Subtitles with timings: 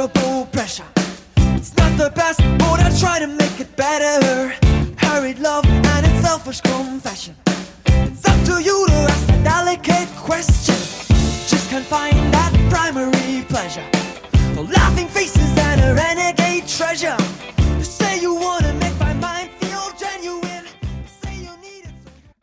[0.00, 0.84] unmeasurable pressure.
[1.56, 4.54] It's not the best, but I try to make it better.
[4.96, 7.36] Hurried love and its selfish confession.
[7.86, 10.76] It's up to you to ask a delicate question.
[11.48, 13.84] Just can't find that primary pleasure.
[14.54, 17.16] The laughing faces and a renegade treasure.
[17.78, 20.66] You say you wanna make my mind feel genuine.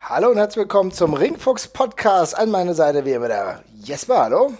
[0.00, 2.38] Hallo und herzlich willkommen zum Ringfuchs Podcast.
[2.38, 4.54] An meiner Seite wie immer der Jesper, hallo.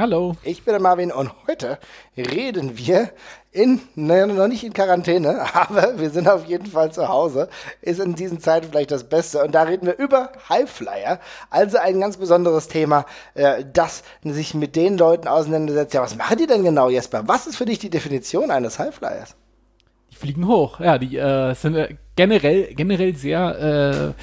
[0.00, 0.34] Hallo.
[0.44, 1.78] Ich bin der Marvin und heute
[2.16, 3.10] reden wir
[3.52, 7.50] in, naja, noch nicht in Quarantäne, aber wir sind auf jeden Fall zu Hause.
[7.82, 9.44] Ist in diesen Zeiten vielleicht das Beste.
[9.44, 11.20] Und da reden wir über Highflyer.
[11.50, 15.92] Also ein ganz besonderes Thema, äh, das sich mit den Leuten auseinandersetzt.
[15.92, 17.28] Ja, was machen die denn genau, Jesper?
[17.28, 19.36] Was ist für dich die Definition eines Highflyers?
[20.12, 20.80] Die fliegen hoch.
[20.80, 24.14] Ja, die äh, sind äh, generell, generell sehr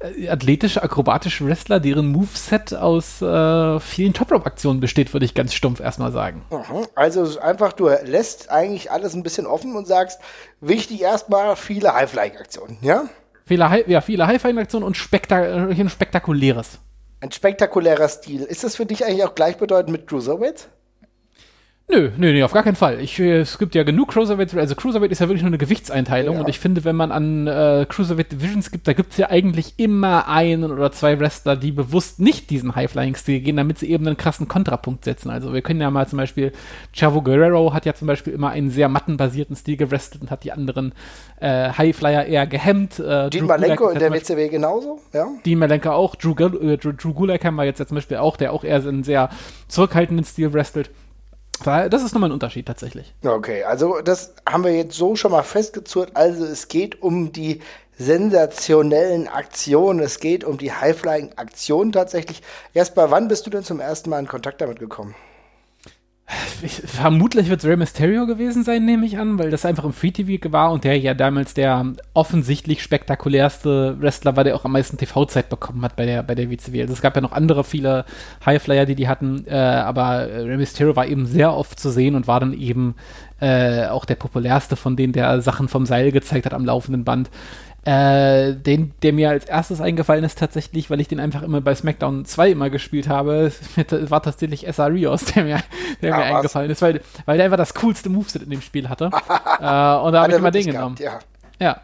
[0.00, 5.80] äh, athletische, akrobatische Wrestler, deren Moveset aus äh, vielen Top-Rope-Aktionen besteht, würde ich ganz stumpf
[5.80, 6.42] erstmal sagen.
[6.50, 6.86] Mhm.
[6.94, 10.20] Also einfach, du lässt eigentlich alles ein bisschen offen und sagst,
[10.60, 13.04] wichtig erstmal viele Highflying-Aktionen, ja?
[13.46, 16.78] Viele, Hi- ja, viele High-Flying-Aktionen und spektak ein spektakuläres.
[17.20, 18.42] Ein spektakulärer Stil.
[18.42, 20.68] Ist das für dich eigentlich auch gleichbedeutend mit Cruiserweights?
[21.90, 23.00] Nö, nö, nö, auf gar keinen Fall.
[23.00, 26.34] Ich, äh, es gibt ja genug Cruiserweight, also Cruiserweight ist ja wirklich nur eine Gewichtseinteilung
[26.34, 26.40] Ja.
[26.42, 29.72] und ich finde, wenn man an äh, Cruiserweight Divisions gibt, da gibt es ja eigentlich
[29.78, 34.18] immer einen oder zwei Wrestler, die bewusst nicht diesen High-Flying-Stil gehen, damit sie eben einen
[34.18, 35.30] krassen Kontrapunkt setzen.
[35.30, 36.52] Also wir können ja mal zum Beispiel,
[36.94, 40.52] Chavo Guerrero hat ja zum Beispiel immer einen sehr mattenbasierten Stil gewrestelt und hat die
[40.52, 40.92] anderen
[41.40, 42.98] äh, Highflyer eher gehemmt.
[42.98, 45.26] Äh, Dean Malenko in der Beispiel- WCW genauso, ja?
[45.46, 48.18] Dean Malenko auch, Drew, Gul äh, Drew, Drew Gulak haben wir jetzt ja zum Beispiel
[48.18, 49.30] auch, der auch eher einen sehr
[49.68, 50.90] zurückhaltenden Stil wrestelt.
[51.64, 53.14] Da- Das ist nochmal ein Unterschied tatsächlich.
[53.24, 56.10] Okay, also das haben wir jetzt so schon mal festgezurrt.
[56.14, 57.60] Also es geht um die
[57.96, 62.42] sensationellen Aktionen, es geht um die Highflying-Aktionen tatsächlich.
[62.74, 65.14] Jesper, wann bist du denn zum ersten Mal in Kontakt damit gekommen?
[66.62, 69.92] Ich, vermutlich wird es Rey Mysterio gewesen sein, nehme ich an, weil das einfach im
[69.92, 74.72] Free TV war und der ja damals der offensichtlich spektakulärste Wrestler war, der auch am
[74.72, 76.82] meisten TV-Zeit bekommen hat bei der, bei der WCW.
[76.82, 78.04] Also es gab ja noch andere viele
[78.44, 82.26] Highflyer, die die hatten, äh, aber Rey Mysterio war eben sehr oft zu sehen und
[82.26, 82.94] war dann eben
[83.40, 87.30] äh, auch der populärste von denen, der Sachen vom Seil gezeigt hat am laufenden Band.
[87.84, 91.74] Äh, den, der mir als erstes eingefallen ist tatsächlich, weil ich den einfach immer bei
[91.74, 93.50] SmackDown 2 immer gespielt habe,
[93.90, 94.66] war tatsächlich.
[94.66, 95.60] Rios, der mir,
[96.02, 96.36] der Ah, mir was?
[96.36, 99.04] eingefallen ist, weil, weil der einfach das coolste Moveset in dem Spiel hatte.
[99.06, 100.96] äh, und da habe ich immer den genommen.
[100.96, 101.20] gehabt,
[101.60, 101.66] Ja.
[101.66, 101.80] Ja,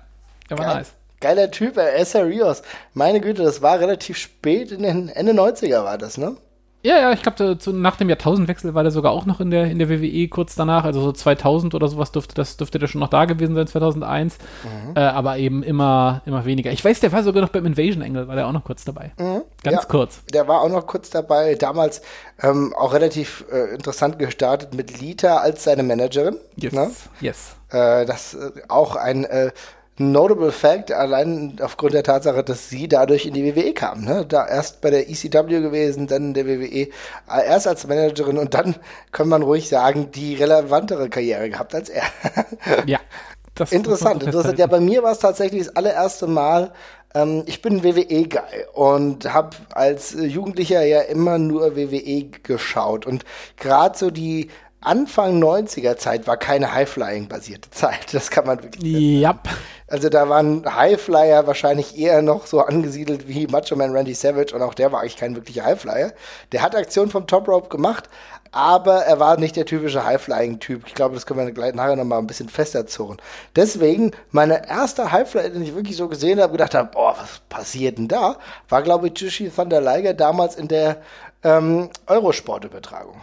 [0.51, 0.75] der war Geil.
[0.77, 0.93] nice.
[1.21, 2.63] Geiler Typ, äh, Essa Rios.
[2.93, 6.37] Meine Güte, das war relativ spät in den Ende 90er war das, ne?
[6.85, 9.79] Ja, ja, ich glaube, nach dem Jahrtausendwechsel war der sogar auch noch in der, in
[9.79, 13.09] der WWE kurz danach, also so 2000 oder sowas dürfte das dürfte der schon noch
[13.09, 14.93] da gewesen sein, 2001, Mhm.
[14.95, 16.71] äh, aber eben immer, immer weniger.
[16.73, 19.13] Ich weiß, der war sogar noch beim Invasion Angle, war der auch noch kurz dabei.
[19.17, 19.71] Ganz Mhm.
[19.71, 19.81] Ja.
[19.85, 20.21] kurz.
[20.35, 22.03] Der war auch noch kurz dabei, damals
[22.43, 26.37] ähm, auch relativ äh, interessant gestartet mit Lita als seine Managerin.
[26.57, 26.73] Yes.
[26.75, 26.91] Ne?
[27.23, 27.57] Yes.
[27.71, 29.53] Äh, das äh, auch ein äh,
[29.97, 34.05] notable fact, allein aufgrund der Tatsache, dass sie dadurch in die WWE kam.
[34.05, 34.27] Ne?
[34.27, 36.89] Da erst bei der ECW gewesen, dann in der WWE, äh,
[37.29, 38.75] erst als Managerin und dann
[39.13, 42.05] kann man ruhig sagen, die relevantere Karriere gehabt als er.
[42.87, 42.99] Ja.
[43.55, 44.59] Das Interessant, interessant.
[44.59, 46.73] Ja, bei mir war es tatsächlich das allererste Mal.
[47.15, 53.07] Ähm, ich bin WWE-Guy und habe als Jugendlicher ja immer nur WWE geschaut.
[53.07, 53.25] Und
[53.57, 54.51] gerade so die
[54.85, 58.13] Anfang 90er Zeit war keine High-Flying-basierte Zeit.
[58.13, 59.21] Das kann man wirklich.
[59.21, 59.39] Ja.
[59.87, 64.63] Also da waren Highflyer wahrscheinlich eher noch so angesiedelt wie Macho Man Randy Savage und
[64.63, 66.13] auch der war eigentlich kein wirklicher Highflyer.
[66.53, 68.09] Der hat Aktionen vom Top Rope gemacht,
[68.51, 70.85] aber er war nicht der typische Highflying-Typ.
[70.87, 73.19] Ich glaube, das können wir gleich nachher noch mal ein bisschen fester zurren.
[73.57, 77.99] Deswegen, meine erste Highflyer, den ich wirklich so gesehen habe, gedacht habe, boah, was passiert
[77.99, 78.37] denn da?
[78.69, 80.99] War, glaube ich, Jushi Thunder Liger damals in der
[81.43, 83.21] ähm, Eurosport-Übertragung.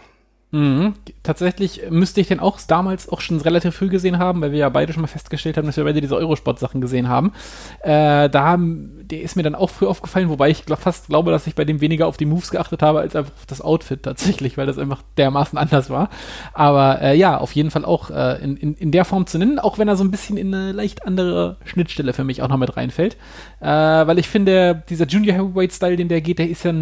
[0.52, 0.92] Mhm.
[1.22, 4.68] Tatsächlich müsste ich den auch damals auch schon relativ früh gesehen haben, weil wir ja
[4.68, 7.32] beide schon mal festgestellt haben, dass wir beide diese Eurosport-Sachen gesehen haben.
[7.80, 11.46] Äh, da der ist mir dann auch früh aufgefallen, wobei ich glaub, fast glaube, dass
[11.46, 14.58] ich bei dem weniger auf die Moves geachtet habe, als einfach auf das Outfit tatsächlich,
[14.58, 16.10] weil das einfach dermaßen anders war.
[16.52, 19.58] Aber äh, ja, auf jeden Fall auch äh, in, in, in der Form zu nennen,
[19.58, 22.58] auch wenn er so ein bisschen in eine leicht andere Schnittstelle für mich auch noch
[22.58, 23.16] mit reinfällt.
[23.60, 26.72] Äh, weil ich finde, dieser Junior Heavyweight-Style, den der geht, der ist ja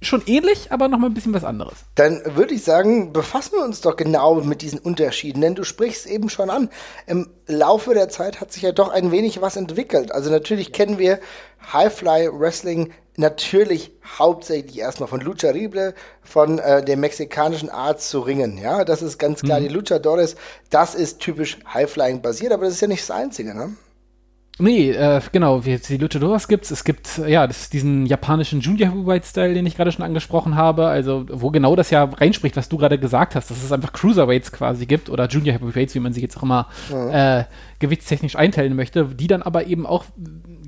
[0.00, 1.74] schon ähnlich, aber noch mal ein bisschen was anderes.
[1.94, 6.06] Dann würde ich sagen, befassen wir uns doch genau mit diesen Unterschieden, denn du sprichst
[6.06, 6.70] eben schon an.
[7.06, 10.12] Im Laufe der Zeit hat sich ja doch ein wenig was entwickelt.
[10.12, 11.18] Also natürlich kennen wir
[11.72, 18.58] Highfly Wrestling natürlich hauptsächlich erstmal von Lucha Libre, von äh, der mexikanischen Art zu ringen.
[18.58, 19.60] Ja, das ist ganz klar.
[19.60, 20.36] Die Luchadores,
[20.70, 23.74] das ist typisch Highflying basiert, aber das ist ja nicht das Einzige, ne?
[24.60, 26.70] Nee, äh, genau, wie jetzt die Luchadoras gibt's.
[26.70, 30.88] Es gibt, äh, ja, das, diesen japanischen Junior Heavyweight-Style, den ich gerade schon angesprochen habe,
[30.88, 34.50] also wo genau das ja reinspricht, was du gerade gesagt hast, dass es einfach Cruiserweights
[34.50, 37.40] quasi gibt oder Junior Heavyweights, wie man sie jetzt auch immer ja.
[37.40, 37.44] äh,
[37.78, 40.04] gewichtstechnisch einteilen möchte, die dann aber eben auch,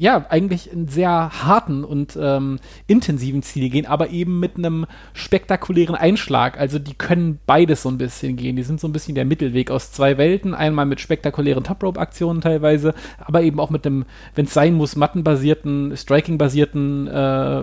[0.01, 5.95] ja, eigentlich einen sehr harten und ähm, intensiven Stil gehen, aber eben mit einem spektakulären
[5.95, 6.59] Einschlag.
[6.59, 8.57] Also die können beides so ein bisschen gehen.
[8.57, 10.55] Die sind so ein bisschen der Mittelweg aus zwei Welten.
[10.55, 15.95] Einmal mit spektakulären Top-Rope-Aktionen teilweise, aber eben auch mit einem, wenn es sein muss, mattenbasierten,
[15.95, 17.63] striking-basierten äh,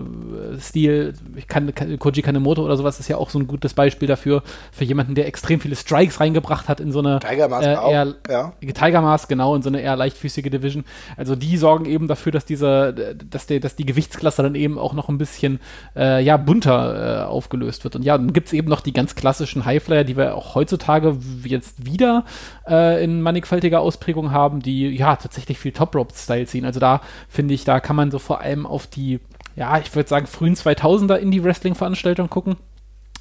[0.60, 1.13] Stil.
[1.38, 4.83] Ich kann, Koji Kanemoto oder sowas ist ja auch so ein gutes Beispiel dafür, für
[4.83, 8.30] jemanden, der extrem viele Strikes reingebracht hat in so eine Tiger Mask äh, eher, auch,
[8.30, 8.54] ja.
[8.62, 10.83] Tiger Mask, genau, in so eine eher leichtfüßige Division.
[11.16, 14.94] Also die sorgen eben dafür, dass diese, dass, der, dass die Gewichtsklasse dann eben auch
[14.94, 15.59] noch ein bisschen
[15.95, 17.95] äh, ja, bunter äh, aufgelöst wird.
[17.95, 21.18] Und ja, dann gibt es eben noch die ganz klassischen Highflyer, die wir auch heutzutage
[21.44, 22.25] jetzt wieder
[22.68, 26.65] äh, in mannigfaltiger Ausprägung haben, die ja tatsächlich viel Top-Rope-Style ziehen.
[26.65, 29.19] Also da finde ich, da kann man so vor allem auf die,
[29.56, 32.57] ja, ich würde sagen, frühen 2000er Indie-Wrestling-Veranstaltungen gucken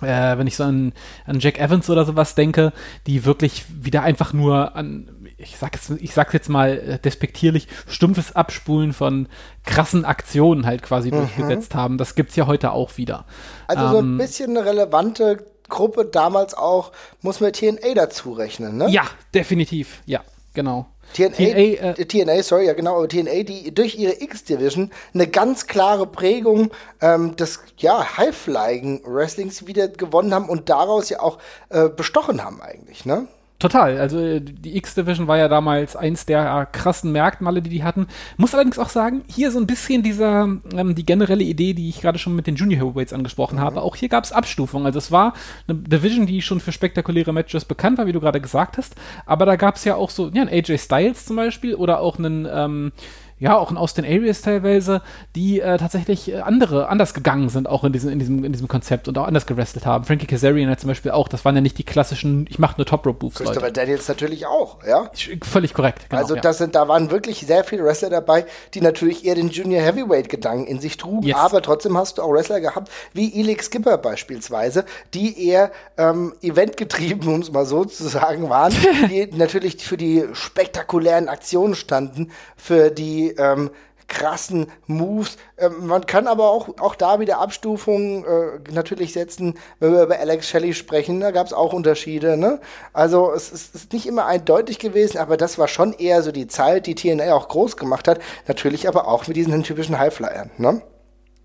[0.02, 0.92] äh, wenn ich so an,
[1.24, 2.72] an Jack Evans oder sowas denke,
[3.06, 7.68] die wirklich wieder einfach nur an, ich sag jetzt, ich sag's jetzt mal äh, despektierlich,
[7.86, 9.28] stumpfes Abspulen von
[9.64, 11.18] krassen Aktionen halt quasi mhm.
[11.18, 11.98] durchgesetzt haben.
[11.98, 13.26] Das gibt's ja heute auch wieder.
[13.66, 16.92] Also ähm, so ein ähm, bisschen eine relevante Gruppe damals auch,
[17.22, 18.88] muss man TNA dazu rechnen, ne?
[18.88, 19.04] Ja,
[19.34, 20.22] definitiv, ja,
[20.54, 20.86] genau.
[21.12, 25.66] TNA, TNA, äh, TNA, sorry, ja genau, aber TNA, die durch ihre X-Division eine ganz
[25.66, 31.38] klare Prägung ähm, des ja, High-Flying-Wrestlings wieder gewonnen haben und daraus ja auch
[31.68, 33.28] äh, bestochen haben eigentlich, ne?
[33.58, 33.98] Total.
[33.98, 38.06] Also äh, die X-Division war ja damals eins der krassen Merkmale, die die hatten.
[38.36, 42.02] Muss allerdings auch sagen, hier so ein bisschen dieser, ähm, die generelle Idee, die ich
[42.02, 43.62] gerade schon mit den Junior Heavyweights angesprochen mhm.
[43.62, 43.80] habe.
[43.80, 44.86] Auch hier gab es Abstufungen.
[44.86, 45.32] Also es war
[45.68, 48.94] eine Division, die schon für spektakuläre Matches bekannt war, wie du gerade gesagt hast.
[49.24, 52.18] Aber da gab es ja auch so, ja, einen AJ Styles zum Beispiel oder auch
[52.18, 52.92] einen, ähm,
[53.38, 55.02] ja, auch in Austin Areas teilweise,
[55.34, 58.66] die äh, tatsächlich äh, andere, anders gegangen sind, auch in diesem, in, diesem, in diesem
[58.66, 60.04] Konzept und auch anders gewrestelt haben.
[60.04, 62.86] Frankie Kazarian hat zum Beispiel auch, das waren ja nicht die klassischen, ich mache nur
[62.86, 63.36] Top-Rope-Moves.
[63.36, 63.72] Christopher Leute.
[63.74, 65.10] Daniels natürlich auch, ja.
[65.42, 66.22] Völlig korrekt, genau.
[66.22, 69.82] Also das sind, da waren wirklich sehr viele Wrestler dabei, die natürlich eher den Junior
[69.82, 71.36] Heavyweight-Gedanken in sich trugen, yes.
[71.36, 77.28] aber trotzdem hast du auch Wrestler gehabt, wie Elix Skipper beispielsweise, die eher ähm, eventgetrieben,
[77.34, 78.72] um es mal so zu sagen, waren,
[79.10, 83.70] die natürlich für die spektakulären Aktionen standen, für die ähm,
[84.08, 85.36] krassen Moves.
[85.58, 90.18] Ähm, man kann aber auch, auch da wieder Abstufungen äh, natürlich setzen, wenn wir über
[90.18, 91.20] Alex Shelley sprechen.
[91.20, 92.36] Da gab es auch Unterschiede.
[92.36, 92.60] Ne?
[92.92, 96.46] Also es, es ist nicht immer eindeutig gewesen, aber das war schon eher so die
[96.46, 98.20] Zeit, die TNA auch groß gemacht hat.
[98.46, 100.50] Natürlich aber auch mit diesen typischen Highflyern.
[100.58, 100.82] Ne?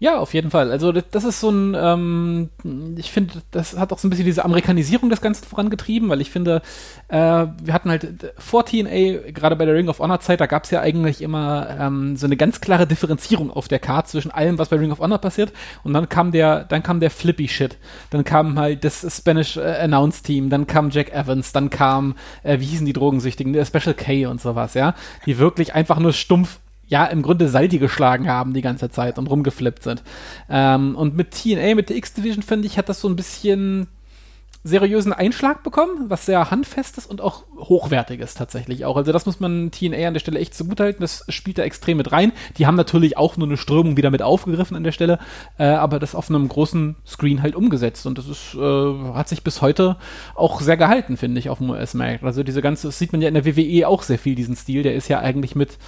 [0.01, 0.71] Ja, auf jeden Fall.
[0.71, 2.49] Also das ist so ein, ähm,
[2.97, 6.31] ich finde, das hat auch so ein bisschen diese Amerikanisierung des Ganzen vorangetrieben, weil ich
[6.31, 6.63] finde,
[7.07, 10.63] äh, wir hatten halt vor TNA, gerade bei der Ring of Honor Zeit, da gab
[10.63, 14.57] es ja eigentlich immer ähm, so eine ganz klare Differenzierung auf der Karte zwischen allem,
[14.57, 15.53] was bei Ring of Honor passiert.
[15.83, 17.77] Und dann kam der, dann kam der Flippy Shit,
[18.09, 22.59] dann kam halt das Spanish äh, Announce Team, dann kam Jack Evans, dann kam, äh,
[22.59, 24.95] wie hießen die Drogensüchtigen, der Special K und sowas, ja,
[25.27, 26.57] die wirklich einfach nur stumpf
[26.91, 30.03] ja, im Grunde Saldi geschlagen haben die ganze Zeit und rumgeflippt sind.
[30.49, 33.87] Ähm, und mit TNA, mit der X-Division, finde ich, hat das so ein bisschen
[34.63, 38.95] seriösen Einschlag bekommen, was sehr handfest ist und auch hochwertig ist tatsächlich auch.
[38.95, 41.01] Also das muss man TNA an der Stelle echt zugutehalten.
[41.01, 42.33] Das spielt da extrem mit rein.
[42.57, 45.17] Die haben natürlich auch nur eine Strömung wieder mit aufgegriffen an der Stelle,
[45.57, 48.05] äh, aber das auf einem großen Screen halt umgesetzt.
[48.05, 49.95] Und das ist, äh, hat sich bis heute
[50.35, 52.23] auch sehr gehalten, finde ich, auf dem US-Markt.
[52.23, 54.83] Also diese ganze, das sieht man ja in der WWE auch sehr viel, diesen Stil.
[54.83, 55.79] Der ist ja eigentlich mit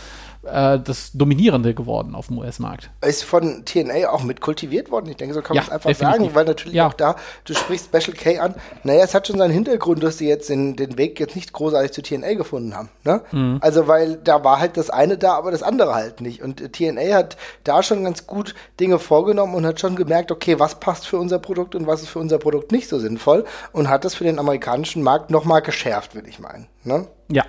[0.44, 2.90] äh, das Dominierende geworden auf dem US-Markt.
[3.02, 5.10] Ist von TNA auch mit kultiviert worden.
[5.10, 6.22] Ich denke, so kann man es einfach definitiv.
[6.22, 6.88] sagen, weil natürlich ja.
[6.88, 10.28] auch da, du sprichst Special K an, naja, es hat schon seinen Hintergrund, dass sie
[10.28, 12.90] jetzt den, den Weg jetzt nicht großartig zu TNA gefunden haben.
[13.04, 13.22] Ne?
[13.32, 13.60] Mhm.
[13.62, 16.42] Also, weil da war halt das eine da, aber das andere halt nicht.
[16.42, 20.80] Und TNA hat da schon ganz gut Dinge vorgenommen und hat schon gemerkt, okay, was
[20.80, 24.04] passt für unser Produkt und was ist für unser Produkt nicht so sinnvoll und hat
[24.04, 26.68] das für den amerikanischen Markt nochmal geschärft, würde ich meinen.
[26.84, 27.08] Ne?
[27.30, 27.46] Ja,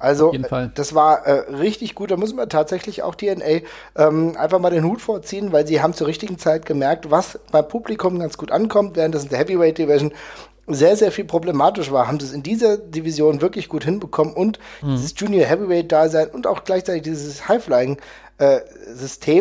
[0.00, 0.32] also
[0.74, 2.10] das war äh, richtig gut.
[2.10, 3.60] Da muss man tatsächlich auch DNA
[3.96, 7.68] ähm, einfach mal den Hut vorziehen, weil sie haben zur richtigen Zeit gemerkt, was beim
[7.68, 10.12] Publikum ganz gut ankommt, während das in der Heavyweight Division
[10.66, 14.58] sehr, sehr viel problematisch war, haben sie es in dieser Division wirklich gut hinbekommen und
[14.82, 14.92] mhm.
[14.92, 17.98] dieses Junior Heavyweight Dasein und auch gleichzeitig dieses Highflying
[18.40, 18.60] äh,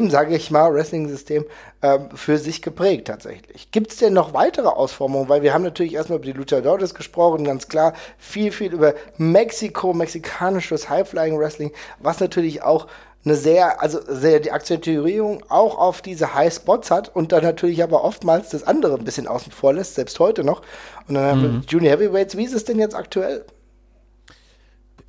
[0.09, 1.45] sage ich mal, Wrestling-System,
[1.81, 3.71] äh, für sich geprägt tatsächlich.
[3.71, 5.29] Gibt es denn noch weitere Ausformungen?
[5.29, 9.93] Weil wir haben natürlich erstmal über die Luchadores gesprochen, ganz klar viel, viel über Mexiko,
[9.93, 12.87] mexikanisches High-Flying-Wrestling, was natürlich auch
[13.25, 17.83] eine sehr, also sehr die Akzentuierung auch auf diese High Spots hat und dann natürlich
[17.83, 20.61] aber oftmals das andere ein bisschen außen vor lässt, selbst heute noch.
[21.09, 21.61] Und dann haben wir mhm.
[21.67, 22.37] Junior Heavyweights.
[22.37, 23.43] Wie ist es denn jetzt aktuell?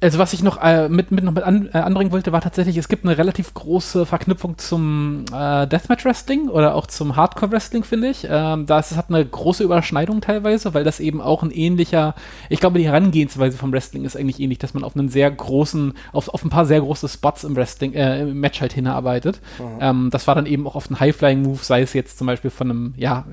[0.02, 2.76] Also was ich noch äh, mit, mit noch mit an, äh, anbringen wollte, war tatsächlich,
[2.78, 7.84] es gibt eine relativ große Verknüpfung zum äh, Deathmatch Wrestling oder auch zum Hardcore Wrestling,
[7.84, 8.26] finde ich.
[8.28, 12.14] Ähm, da ist, es hat eine große Überschneidung teilweise, weil das eben auch ein ähnlicher,
[12.48, 15.92] ich glaube, die Herangehensweise vom Wrestling ist eigentlich ähnlich, dass man auf einen sehr großen,
[16.12, 19.40] auf, auf ein paar sehr große Spots im Wrestling, äh, im Match halt hinarbeitet.
[19.58, 19.64] Mhm.
[19.80, 22.70] Ähm, das war dann eben auch auf einen High-Flying-Move, sei es jetzt zum Beispiel von
[22.70, 23.26] einem, ja,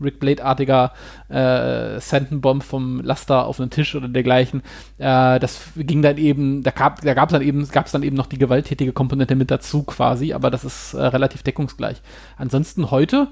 [0.00, 0.92] Rick Blade-artiger
[1.28, 2.00] äh,
[2.30, 4.62] Bomb vom Laster auf einen Tisch oder dergleichen.
[4.98, 8.26] Äh, das ging dann eben, da gab da gab's dann eben, gab's dann eben noch
[8.26, 12.00] die gewalttätige Komponente mit dazu quasi, aber das ist äh, relativ deckungsgleich.
[12.36, 13.28] Ansonsten heute,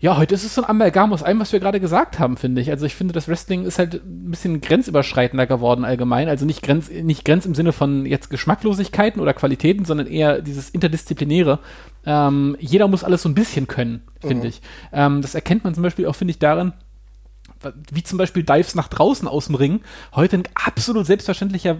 [0.00, 2.60] ja, heute ist es so ein Amalgam aus allem, was wir gerade gesagt haben, finde
[2.60, 2.70] ich.
[2.70, 6.28] Also ich finde, das Wrestling ist halt ein bisschen grenzüberschreitender geworden allgemein.
[6.28, 10.70] Also nicht Grenz, nicht Grenz im Sinne von jetzt Geschmacklosigkeiten oder Qualitäten, sondern eher dieses
[10.70, 11.58] Interdisziplinäre.
[12.06, 14.48] Ähm, jeder muss alles so ein bisschen können, finde mhm.
[14.48, 14.62] ich.
[14.92, 16.72] Ähm, das erkennt man zum Beispiel auch, finde ich, darin,
[17.90, 19.80] wie zum Beispiel Dives nach draußen aus dem Ring,
[20.14, 21.78] heute ein absolut selbstverständlicher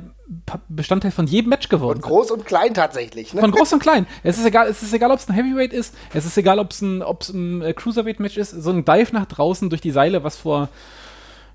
[0.69, 2.01] Bestandteil von jedem Match geworden.
[2.01, 3.33] Von groß und klein tatsächlich.
[3.33, 3.41] Ne?
[3.41, 4.07] Von groß und klein.
[4.23, 6.71] Es ist egal, es ist egal, ob es ein Heavyweight ist, es ist egal, ob
[6.71, 10.25] es ein, ob's ein äh, Cruiserweight-Match ist, so ein Dive nach draußen durch die Seile,
[10.25, 10.69] was vor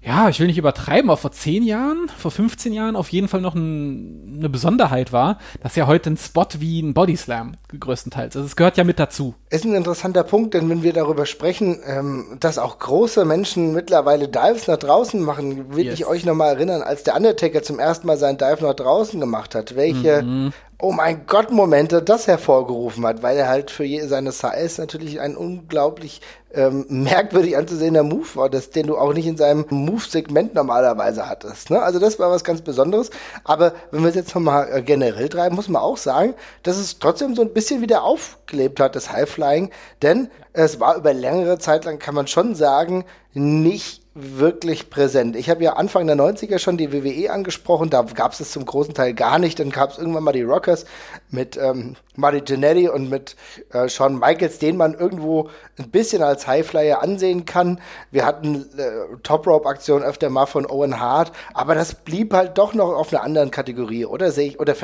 [0.06, 3.40] ja, ich will nicht übertreiben, aber vor zehn Jahren, vor 15 Jahren auf jeden Fall
[3.40, 8.36] noch ein, eine Besonderheit war, dass ja heute ein Spot wie ein Bodyslam größtenteils.
[8.36, 9.34] Also es gehört ja mit dazu.
[9.50, 14.28] Ist ein interessanter Punkt, denn wenn wir darüber sprechen, ähm, dass auch große Menschen mittlerweile
[14.28, 15.94] Dives nach draußen machen, will yes.
[15.94, 19.56] ich euch nochmal erinnern, als der Undertaker zum ersten Mal seinen Dive nach draußen gemacht
[19.56, 24.32] hat, welche mhm oh mein Gott Momente das hervorgerufen hat, weil er halt für seine
[24.32, 26.22] Size natürlich ein unglaublich
[26.54, 31.70] ähm, merkwürdig anzusehender Move war, das, den du auch nicht in seinem Move-Segment normalerweise hattest.
[31.70, 31.82] Ne?
[31.82, 33.10] Also das war was ganz Besonderes.
[33.44, 37.00] Aber wenn wir es jetzt nochmal äh, generell treiben, muss man auch sagen, dass es
[37.00, 39.72] trotzdem so ein bisschen wieder aufgelebt hat, das High-Flying.
[40.02, 45.36] Denn es war über längere Zeit lang, kann man schon sagen, nicht wirklich präsent.
[45.36, 48.66] Ich habe ja Anfang der 90er schon die WWE angesprochen, da gab es es zum
[48.66, 49.60] großen Teil gar nicht.
[49.60, 50.86] Dann gab es irgendwann mal die Rockers
[51.30, 53.36] mit ähm, Marty Jannetty und mit
[53.72, 57.82] äh, Shawn Michaels, den man irgendwo ein bisschen als Highflyer ansehen kann.
[58.12, 62.58] Wir hatten äh, Top Rope Aktionen öfter mal von Owen Hart, aber das blieb halt
[62.58, 64.76] doch noch auf einer anderen Kategorie, oder sehe ich oder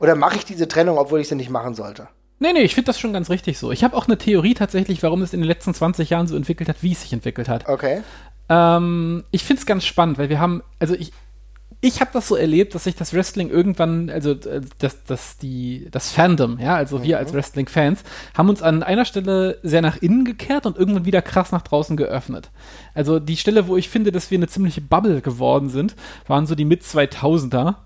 [0.00, 2.08] oder mache ich diese Trennung, obwohl ich sie nicht machen sollte?
[2.40, 3.70] Nee, nee, ich finde das schon ganz richtig so.
[3.70, 6.68] Ich habe auch eine Theorie tatsächlich, warum es in den letzten 20 Jahren so entwickelt
[6.68, 7.68] hat, wie es sich entwickelt hat.
[7.68, 8.02] Okay.
[8.48, 11.12] Ähm, ich finde es ganz spannend, weil wir haben, also ich,
[11.80, 15.88] ich habe das so erlebt, dass sich das Wrestling irgendwann, also äh, das, das, die,
[15.90, 17.36] das Fandom, ja, also wir als mhm.
[17.36, 21.62] Wrestling-Fans, haben uns an einer Stelle sehr nach innen gekehrt und irgendwann wieder krass nach
[21.62, 22.50] draußen geöffnet.
[22.94, 25.94] Also die Stelle, wo ich finde, dass wir eine ziemliche Bubble geworden sind,
[26.26, 27.76] waren so die Mit-2000er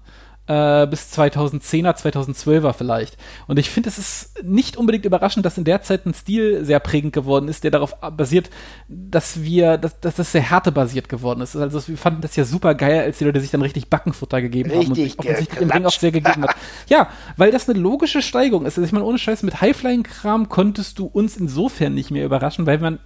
[0.49, 3.17] äh, bis 2010er, 2012er vielleicht.
[3.47, 6.81] Und ich finde, es ist nicht unbedingt überraschend, dass in der Zeit ein Stil sehr
[6.81, 8.49] prägend geworden ist, der darauf basiert,
[8.89, 11.55] dass wir, dass, dass das sehr härtebasiert geworden ist.
[11.55, 14.71] Also wir fanden das ja super geil, als die Leute sich dann richtig Backenfutter gegeben
[14.71, 16.57] richtig haben und sich offensichtlich im Ring auch sehr gegeben hat.
[16.89, 18.79] Ja, weil das eine logische Steigung ist.
[18.79, 22.79] Also ich meine, ohne Scheiß, mit Highflying-Kram konntest du uns insofern nicht mehr überraschen, weil
[22.79, 22.99] man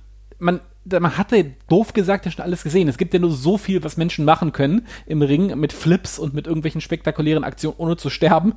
[0.42, 2.88] man, man hatte doof gesagt ja schon alles gesehen.
[2.88, 6.34] Es gibt ja nur so viel, was Menschen machen können im Ring mit Flips und
[6.34, 8.54] mit irgendwelchen spektakulären Aktionen, ohne zu sterben.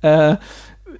[0.00, 0.36] Äh,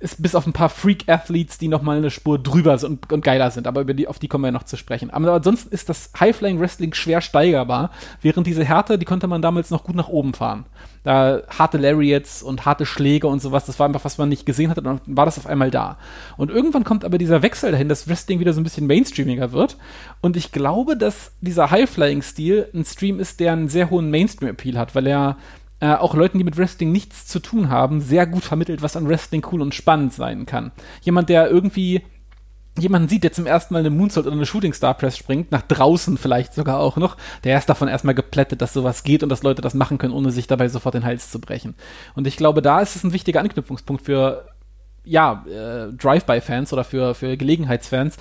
[0.00, 3.66] ist bis auf ein paar Freak-Athletes, die nochmal eine Spur drüber sind und, geiler sind,
[3.66, 5.10] aber über die, auf die kommen wir noch zu sprechen.
[5.10, 7.90] Aber ansonsten ist das High-Flying-Wrestling schwer steigerbar,
[8.22, 10.66] während diese Härte, die konnte man damals noch gut nach oben fahren.
[11.02, 14.70] Da harte Lariats und harte Schläge und sowas, das war einfach, was man nicht gesehen
[14.70, 15.98] hatte, dann war das auf einmal da.
[16.36, 19.76] Und irgendwann kommt aber dieser Wechsel dahin, dass Wrestling wieder so ein bisschen mainstreamiger wird.
[20.20, 24.94] Und ich glaube, dass dieser High-Flying-Stil ein Stream ist, der einen sehr hohen Mainstream-Appeal hat,
[24.94, 25.36] weil er
[25.80, 29.08] äh, auch Leuten, die mit Wrestling nichts zu tun haben, sehr gut vermittelt, was an
[29.08, 30.72] Wrestling cool und spannend sein kann.
[31.02, 32.02] Jemand, der irgendwie
[32.78, 35.62] jemanden sieht, der zum ersten Mal eine Moonsault oder eine Shooting Star Press springt, nach
[35.62, 39.42] draußen vielleicht sogar auch noch, der ist davon erstmal geplättet, dass sowas geht und dass
[39.42, 41.74] Leute das machen können, ohne sich dabei sofort den Hals zu brechen.
[42.14, 44.48] Und ich glaube, da ist es ein wichtiger Anknüpfungspunkt für
[45.04, 48.16] ja, äh, Drive-by-Fans oder für, für Gelegenheitsfans,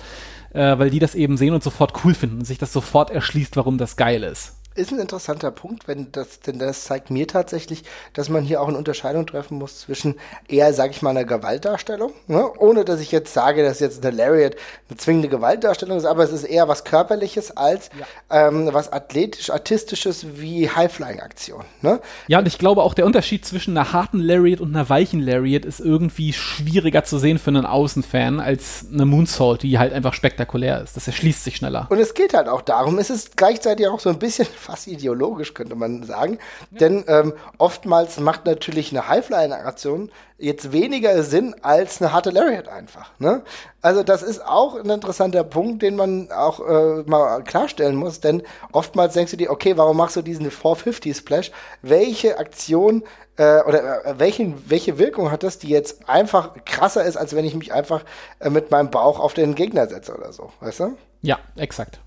[0.52, 3.56] äh, weil die das eben sehen und sofort cool finden und sich das sofort erschließt,
[3.56, 7.84] warum das geil ist ist ein interessanter Punkt, wenn das, denn das zeigt mir tatsächlich,
[8.12, 10.16] dass man hier auch eine Unterscheidung treffen muss zwischen
[10.48, 12.50] eher, sag ich mal, einer Gewaltdarstellung, ne?
[12.58, 14.56] ohne dass ich jetzt sage, dass jetzt eine Lariat
[14.88, 18.48] eine zwingende Gewaltdarstellung ist, aber es ist eher was Körperliches als ja.
[18.48, 21.64] ähm, was athletisch, artistisches wie High-Flying-Aktion.
[21.82, 22.00] Ne?
[22.28, 25.64] Ja, und ich glaube auch der Unterschied zwischen einer harten Lariat und einer weichen Lariat
[25.64, 30.82] ist irgendwie schwieriger zu sehen für einen Außenfan als eine Moonsault, die halt einfach spektakulär
[30.82, 30.96] ist.
[30.96, 31.86] Das erschließt sich schneller.
[31.88, 35.54] Und es geht halt auch darum, es ist gleichzeitig auch so ein bisschen fast ideologisch,
[35.54, 36.38] könnte man sagen.
[36.72, 36.78] Ja.
[36.78, 43.10] Denn ähm, oftmals macht natürlich eine Highfly-Aktion jetzt weniger Sinn als eine harte Lariat einfach.
[43.18, 43.42] Ne?
[43.80, 48.42] Also das ist auch ein interessanter Punkt, den man auch äh, mal klarstellen muss, denn
[48.72, 51.52] oftmals denkst du dir, okay, warum machst du diesen 450 Splash?
[51.80, 53.02] Welche Aktion
[53.36, 57.44] äh, oder äh, welchen, welche Wirkung hat das, die jetzt einfach krasser ist, als wenn
[57.44, 58.04] ich mich einfach
[58.40, 60.96] äh, mit meinem Bauch auf den Gegner setze oder so, weißt du?
[61.22, 62.00] Ja, exakt.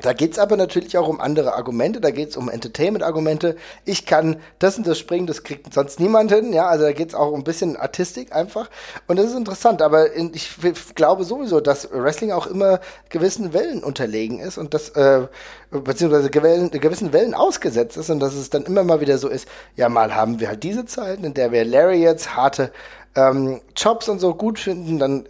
[0.00, 3.56] Da geht's aber natürlich auch um andere Argumente, da geht's um Entertainment-Argumente.
[3.84, 7.14] Ich kann das und das springen, das kriegt sonst niemand hin, ja, also da geht's
[7.14, 8.68] auch um ein bisschen Artistik einfach.
[9.06, 10.50] Und das ist interessant, aber ich
[10.96, 15.28] glaube sowieso, dass Wrestling auch immer gewissen Wellen unterlegen ist und das, äh,
[15.70, 19.46] beziehungsweise gewellen, gewissen Wellen ausgesetzt ist und dass es dann immer mal wieder so ist,
[19.76, 22.72] ja, mal haben wir halt diese Zeit, in der wir Lariats, harte
[23.16, 25.24] ähm, Chops und so gut finden, dann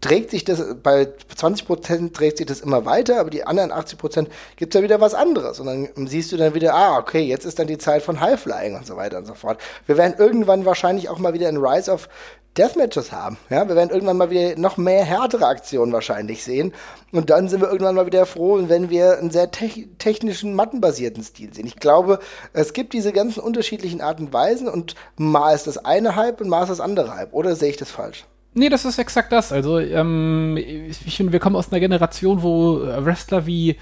[0.00, 3.98] trägt sich das, bei 20 Prozent trägt sich das immer weiter, aber die anderen 80
[3.98, 5.60] Prozent gibt es ja wieder was anderes.
[5.60, 8.76] Und dann siehst du dann wieder, ah, okay, jetzt ist dann die Zeit von Highflying
[8.76, 9.60] und so weiter und so fort.
[9.86, 12.08] Wir werden irgendwann wahrscheinlich auch mal wieder ein Rise of
[12.56, 13.38] Deathmatches haben.
[13.48, 16.72] Ja, wir werden irgendwann mal wieder noch mehr härtere Aktionen wahrscheinlich sehen.
[17.12, 21.22] Und dann sind wir irgendwann mal wieder froh, wenn wir einen sehr te technischen, mattenbasierten
[21.22, 21.66] Stil sehen.
[21.66, 22.18] Ich glaube,
[22.52, 26.48] es gibt diese ganzen unterschiedlichen Arten und Weisen und mal ist das eine Hype und
[26.48, 27.32] mal ist das andere Hype.
[27.32, 28.24] Oder sehe ich das falsch?
[28.54, 29.52] Nee, das ist exakt das.
[29.52, 33.76] Also, ähm, ich finde, wir kommen aus einer Generation, wo Wrestler wie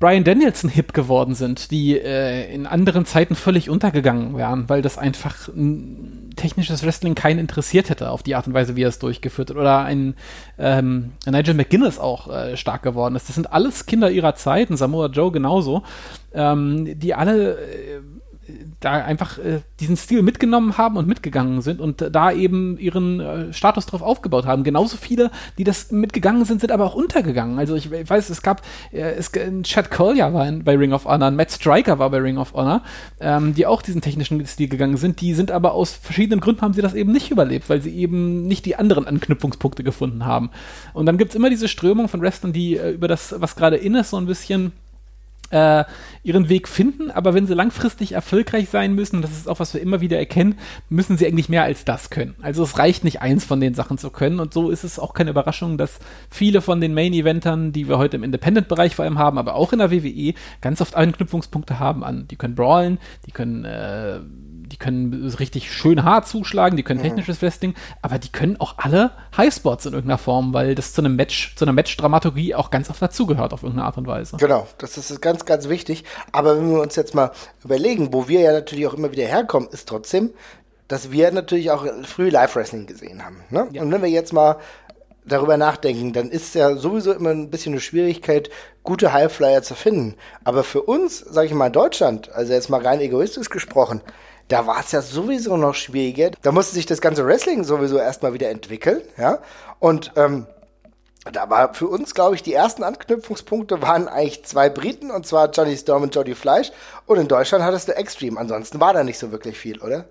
[0.00, 4.96] Brian Danielson hip geworden sind, die äh, in anderen Zeiten völlig untergegangen wären, weil das
[4.96, 5.48] einfach
[6.36, 9.56] technisches Wrestling keinen interessiert hätte auf die Art und Weise, wie er es durchgeführt hat.
[9.56, 10.14] Oder ein
[10.56, 13.28] ähm, Nigel McGuinness auch äh, stark geworden ist.
[13.28, 15.82] Das sind alles Kinder ihrer Zeit, ein Samoa Joe genauso,
[16.32, 18.00] ähm, die alle äh,
[18.80, 23.20] da einfach äh, diesen Stil mitgenommen haben und mitgegangen sind und äh, da eben ihren
[23.20, 24.62] äh, Status drauf aufgebaut haben.
[24.62, 27.58] Genauso viele, die das mitgegangen sind, sind aber auch untergegangen.
[27.58, 29.32] Also ich, ich weiß, es gab, äh, es,
[29.62, 32.82] Chad Collier war in, bei Ring of Honor, Matt Striker war bei Ring of Honor,
[33.18, 35.20] ähm, die auch diesen technischen Stil gegangen sind.
[35.20, 38.46] Die sind aber aus verschiedenen Gründen haben sie das eben nicht überlebt, weil sie eben
[38.46, 40.50] nicht die anderen Anknüpfungspunkte gefunden haben.
[40.92, 43.96] Und dann gibt's immer diese Strömung von Wrestlern, die äh, über das, was gerade in
[43.96, 44.72] ist, so ein bisschen
[45.50, 45.84] äh,
[46.22, 49.74] ihren Weg finden, aber wenn sie langfristig erfolgreich sein müssen, und das ist auch was
[49.74, 52.34] wir immer wieder erkennen, müssen sie eigentlich mehr als das können.
[52.42, 55.14] Also es reicht nicht eins von den Sachen zu können und so ist es auch
[55.14, 55.98] keine Überraschung, dass
[56.30, 59.78] viele von den Main-Eventern, die wir heute im Independent-Bereich vor allem haben, aber auch in
[59.78, 64.20] der WWE, ganz oft Anknüpfungspunkte haben an, die können brawlen, die können äh,
[64.78, 67.04] können richtig schön hart zuschlagen, die können mhm.
[67.04, 71.16] technisches Wrestling, aber die können auch alle Highspots in irgendeiner Form, weil das zu einem
[71.16, 74.36] Match, zu einer Match-Dramaturgie auch ganz oft dazugehört auf irgendeine Art und Weise.
[74.36, 76.04] Genau, das ist ganz, ganz wichtig.
[76.32, 77.32] Aber wenn wir uns jetzt mal
[77.64, 80.30] überlegen, wo wir ja natürlich auch immer wieder herkommen, ist trotzdem,
[80.86, 83.42] dass wir natürlich auch früh Live-Wrestling gesehen haben.
[83.50, 83.68] Ne?
[83.72, 83.82] Ja.
[83.82, 84.56] Und wenn wir jetzt mal
[85.24, 88.48] darüber nachdenken, dann ist ja sowieso immer ein bisschen eine Schwierigkeit,
[88.82, 90.14] gute Highflyer zu finden.
[90.44, 94.00] Aber für uns, sage ich mal, Deutschland, also jetzt mal rein egoistisch gesprochen,
[94.48, 96.30] da war es ja sowieso noch schwieriger.
[96.42, 99.38] Da musste sich das ganze Wrestling sowieso erstmal wieder entwickeln, ja.
[99.78, 100.46] Und ähm,
[101.32, 105.50] da war für uns, glaube ich, die ersten Anknüpfungspunkte waren eigentlich zwei Briten, und zwar
[105.50, 106.72] Johnny Storm und Jody Fleisch.
[107.06, 108.40] Und in Deutschland hattest du Extreme.
[108.40, 110.06] Ansonsten war da nicht so wirklich viel, oder?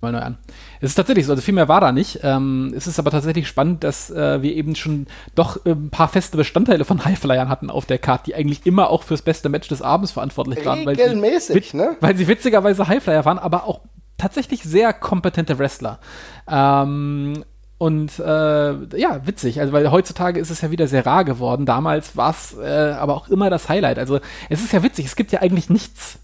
[0.00, 0.38] Mal neu an.
[0.80, 2.20] Es ist tatsächlich so, also viel mehr war da nicht.
[2.22, 6.08] Ähm, es ist aber tatsächlich spannend, dass äh, wir eben schon doch äh, ein paar
[6.08, 9.68] feste Bestandteile von Highflyern hatten auf der Karte, die eigentlich immer auch fürs beste Match
[9.68, 10.86] des Abends verantwortlich waren.
[10.86, 11.96] Regelmäßig, weil sie, ne?
[12.00, 13.80] Weil sie witzigerweise Highflyer waren, aber auch
[14.16, 15.98] tatsächlich sehr kompetente Wrestler.
[16.48, 17.44] Ähm,
[17.78, 21.64] und äh, ja, witzig, also weil heutzutage ist es ja wieder sehr rar geworden.
[21.64, 24.00] Damals war es äh, aber auch immer das Highlight.
[24.00, 26.18] Also es ist ja witzig, es gibt ja eigentlich nichts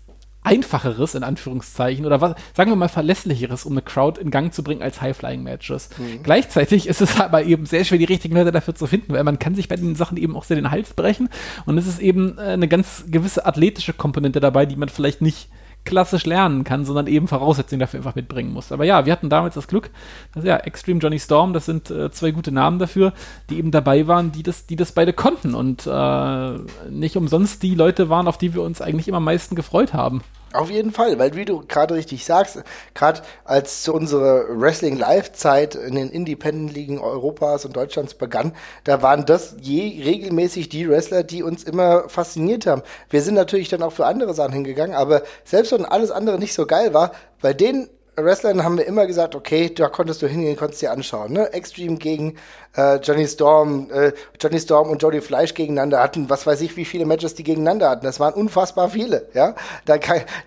[0.44, 4.62] einfacheres, in Anführungszeichen, oder was, sagen wir mal verlässlicheres, um eine Crowd in Gang zu
[4.62, 5.90] bringen als High-Flying-Matches.
[5.98, 6.22] Mhm.
[6.22, 9.38] Gleichzeitig ist es aber eben sehr schwer, die richtigen Leute dafür zu finden, weil man
[9.38, 11.28] kann sich bei den Sachen eben auch sehr den Hals brechen
[11.66, 15.48] und es ist eben äh, eine ganz gewisse athletische Komponente dabei, die man vielleicht nicht
[15.84, 18.72] klassisch lernen kann, sondern eben Voraussetzungen dafür einfach mitbringen muss.
[18.72, 19.90] Aber ja, wir hatten damals das Glück,
[20.34, 23.12] dass ja, Extreme Johnny Storm, das sind äh, zwei gute Namen dafür,
[23.50, 27.74] die eben dabei waren, die das, die das beide konnten und äh, nicht umsonst die
[27.74, 30.22] Leute waren, auf die wir uns eigentlich immer am meisten gefreut haben.
[30.54, 32.62] Auf jeden Fall, weil wie du gerade richtig sagst,
[32.94, 38.52] gerade als unsere Wrestling Live-Zeit in den Independent-Ligen Europas und Deutschlands begann,
[38.84, 42.82] da waren das je regelmäßig die Wrestler, die uns immer fasziniert haben.
[43.10, 46.54] Wir sind natürlich dann auch für andere Sachen hingegangen, aber selbst wenn alles andere nicht
[46.54, 47.10] so geil war,
[47.42, 51.32] bei denen Wrestlern haben wir immer gesagt, okay, da konntest du hingehen, konntest dir anschauen.
[51.32, 51.52] Ne?
[51.52, 52.36] Extreme gegen
[52.76, 56.84] äh, Johnny Storm, äh, Johnny Storm und Jody Fleisch gegeneinander hatten, was weiß ich, wie
[56.84, 58.04] viele Matches die gegeneinander hatten.
[58.04, 59.54] Das waren unfassbar viele, ja.
[59.84, 59.96] Da,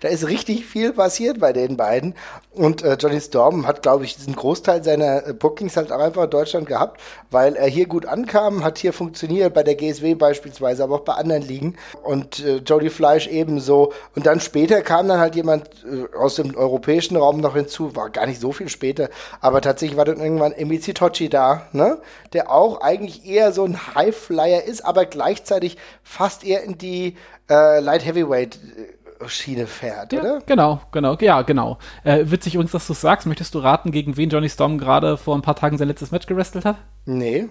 [0.00, 2.14] da ist richtig viel passiert bei den beiden.
[2.52, 6.24] Und äh, Johnny Storm hat, glaube ich, diesen Großteil seiner äh, Bookings halt auch einfach
[6.24, 10.82] in Deutschland gehabt, weil er hier gut ankam, hat hier funktioniert, bei der GSW beispielsweise,
[10.82, 11.76] aber auch bei anderen Ligen.
[12.02, 13.92] Und äh, Jody Fleisch ebenso.
[14.16, 18.10] Und dann später kam dann halt jemand äh, aus dem europäischen Raum noch hinzu, war
[18.10, 19.08] gar nicht so viel später,
[19.40, 21.98] aber tatsächlich war dann irgendwann Emizi Tochi da, ne?
[22.32, 27.16] Der auch eigentlich eher so ein Highflyer ist, aber gleichzeitig fast eher in die
[27.50, 30.38] äh, Light Heavyweight äh, Schiene fährt, ja, oder?
[30.46, 31.78] Genau, genau, ja, genau.
[32.04, 33.26] Äh, witzig übrigens, dass du es sagst.
[33.26, 36.26] Möchtest du raten, gegen wen Johnny Storm gerade vor ein paar Tagen sein letztes Match
[36.26, 36.76] gewrestelt hat?
[37.04, 37.48] Nee.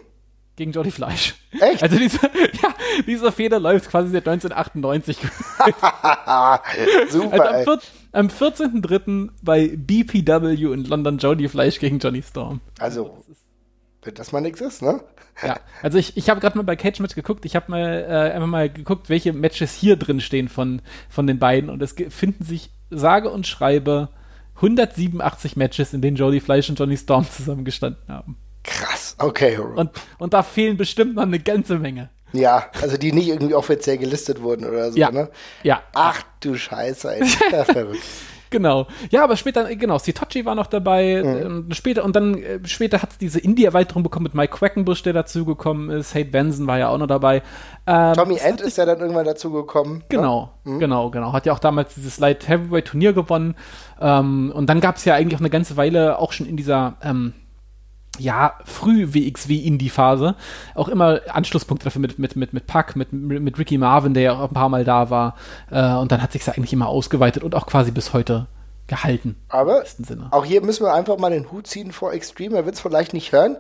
[0.56, 1.36] Gegen Jody Fleisch.
[1.60, 1.84] Echt?
[1.84, 2.18] Also diese,
[2.64, 2.74] ja,
[3.06, 5.18] diese Feder läuft quasi seit 1998.
[7.10, 7.52] Super.
[7.52, 7.74] Also
[8.12, 9.30] am, 4, am 14.03.
[9.44, 12.62] bei BPW in London Jody Fleisch gegen Johnny Storm.
[12.80, 13.24] Also,
[14.08, 15.02] wenn das mal nichts ist, ne?
[15.44, 18.34] Ja, also ich, ich habe gerade mal bei Cage Match geguckt, ich habe mal äh,
[18.34, 22.44] einfach mal geguckt, welche Matches hier drin stehen von, von den beiden und es finden
[22.44, 24.10] sich sage und schreibe
[24.56, 28.38] 187 Matches, in denen Jody Fleisch und Johnny Storm zusammengestanden haben.
[28.64, 29.58] Krass, okay.
[29.58, 32.10] Und, und da fehlen bestimmt noch eine ganze Menge.
[32.34, 35.12] Ja, also die nicht irgendwie offiziell gelistet wurden oder so, Ja.
[35.12, 35.30] ne?
[35.64, 37.24] Ja, Ach du Scheiße, ey.
[38.50, 38.88] Genau.
[39.10, 41.22] Ja, aber später, genau, Sitochi war noch dabei.
[41.24, 41.72] Mhm.
[41.72, 45.14] äh, Später, und dann äh, später hat es diese Indie-Erweiterung bekommen mit Mike Quackenbush, der
[45.14, 46.16] dazugekommen ist.
[46.16, 47.44] Hate Benson war ja auch noch dabei.
[47.86, 49.98] Ähm, Tommy End ist ja dann irgendwann dazugekommen.
[50.00, 50.04] Ne?
[50.10, 51.34] Genau, genau, genau.
[51.34, 53.56] Hat ja auch damals dieses Light Heavyweight Turnier gewonnen.
[54.00, 56.96] Ähm, und dann gab es ja eigentlich auch eine ganze Weile auch schon in dieser,
[57.02, 57.34] ähm,
[58.20, 60.36] ja, früh WXW-Indie-Phase
[60.76, 64.34] auch immer Anschlusspunkte dafür mit, mit, mit, mit Puck, mit, mit Ricky Marvin, der ja
[64.34, 65.36] auch ein paar Mal da war.
[65.72, 68.48] Äh, und dann hat sich eigentlich immer ausgeweitet und auch quasi bis heute
[68.88, 69.36] gehalten.
[69.50, 69.84] Aber
[70.32, 72.56] auch hier müssen wir einfach mal den Hut ziehen vor Extreme.
[72.56, 73.58] Er wird es vielleicht nicht hören.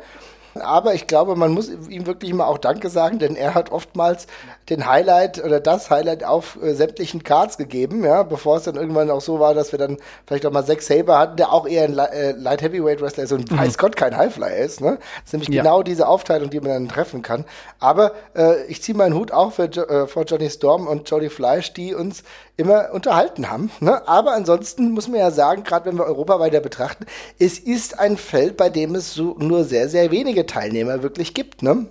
[0.61, 4.27] Aber ich glaube, man muss ihm wirklich mal auch Danke sagen, denn er hat oftmals
[4.69, 9.09] den Highlight oder das Highlight auf äh, sämtlichen Cards gegeben, ja, bevor es dann irgendwann
[9.09, 11.85] auch so war, dass wir dann vielleicht auch mal Zack Saber hatten, der auch eher
[11.85, 14.97] ein äh, Light Heavyweight Wrestler ist und weiß Gott kein Highflyer ist, ne?
[14.97, 15.61] Das ist nämlich Ja.
[15.63, 17.45] genau diese Aufteilung, die man dann treffen kann.
[17.79, 21.73] Aber äh, ich ziehe meinen Hut auch für, äh, vor Johnny Storm und Jody Fleisch,
[21.73, 22.23] die uns
[22.57, 23.69] immer unterhalten haben.
[23.81, 24.07] Ne?
[24.07, 27.05] Aber ansonsten muss man ja sagen, gerade wenn wir Europa weiter betrachten,
[27.37, 31.61] es ist ein Feld, bei dem es so nur sehr, sehr wenige Teilnehmer wirklich gibt.
[31.61, 31.87] Ne?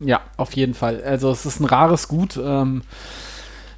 [0.00, 1.02] Ja, auf jeden Fall.
[1.02, 2.38] Also es ist ein rares Gut.
[2.42, 2.82] Ähm,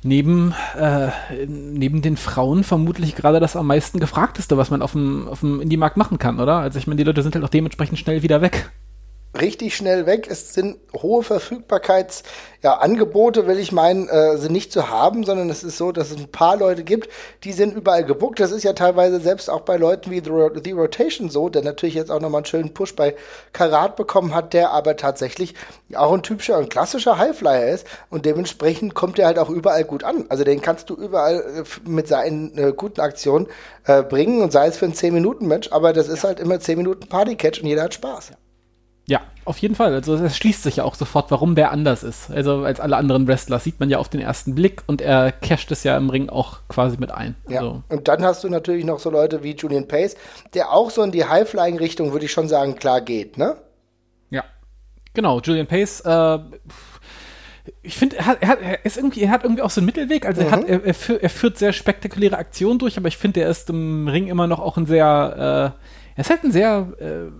[0.02, 1.08] neben, äh,
[1.46, 5.60] neben den Frauen vermutlich gerade das am meisten gefragteste, was man auf dem, auf dem
[5.60, 6.56] Indie-Markt machen kann, oder?
[6.56, 8.70] Also ich meine, die Leute sind halt auch dementsprechend schnell wieder weg.
[9.38, 10.26] Richtig schnell weg.
[10.28, 12.24] Es sind hohe Verfügbarkeits,
[12.62, 16.16] ja, will ich meinen, äh, sind nicht zu haben, sondern es ist so, dass es
[16.16, 17.08] ein paar Leute gibt,
[17.44, 18.40] die sind überall gebuckt.
[18.40, 21.62] Das ist ja teilweise selbst auch bei Leuten wie The, Ro The Rotation so, der
[21.62, 23.14] natürlich jetzt auch nochmal einen schönen Push bei
[23.52, 25.54] Karat bekommen hat, der aber tatsächlich
[25.94, 30.02] auch ein typischer und klassischer Highflyer ist und dementsprechend kommt er halt auch überall gut
[30.02, 30.26] an.
[30.28, 33.46] Also den kannst du überall äh, mit seinen äh, guten Aktionen
[33.84, 37.08] äh, bringen und sei es für ein 10-Minuten-Match, aber das ist halt immer 10 Minuten
[37.08, 38.30] Party-Catch und jeder hat Spaß.
[38.30, 38.36] Ja,
[39.44, 39.92] auf jeden Fall.
[39.94, 42.30] Also es schließt sich ja auch sofort, warum der anders ist.
[42.30, 45.72] Also als alle anderen Wrestler sieht man ja auf den ersten Blick und er casht
[45.72, 47.34] es ja im Ring auch quasi mit ein.
[47.48, 47.60] Ja.
[47.60, 50.14] Also, Und dann hast du natürlich noch so Leute wie Julian Pace,
[50.54, 53.56] der auch so in die High-Flying-Richtung, würde ich schon sagen, klar geht, ne?
[54.30, 54.44] ja.
[55.14, 56.38] Genau, Julian Pace, äh,
[57.82, 59.86] ich finde, er, hat- er, hat- er ist irgendwie, er hat irgendwie auch so einen
[59.86, 60.26] Mittelweg.
[60.26, 63.40] Also er, hat, er, er, führt, er führt sehr spektakuläre Aktionen durch, aber ich finde,
[63.40, 65.80] er ist im Ring immer noch auch ein sehr, äh,
[66.16, 67.30] er ist halt ein sehr äh,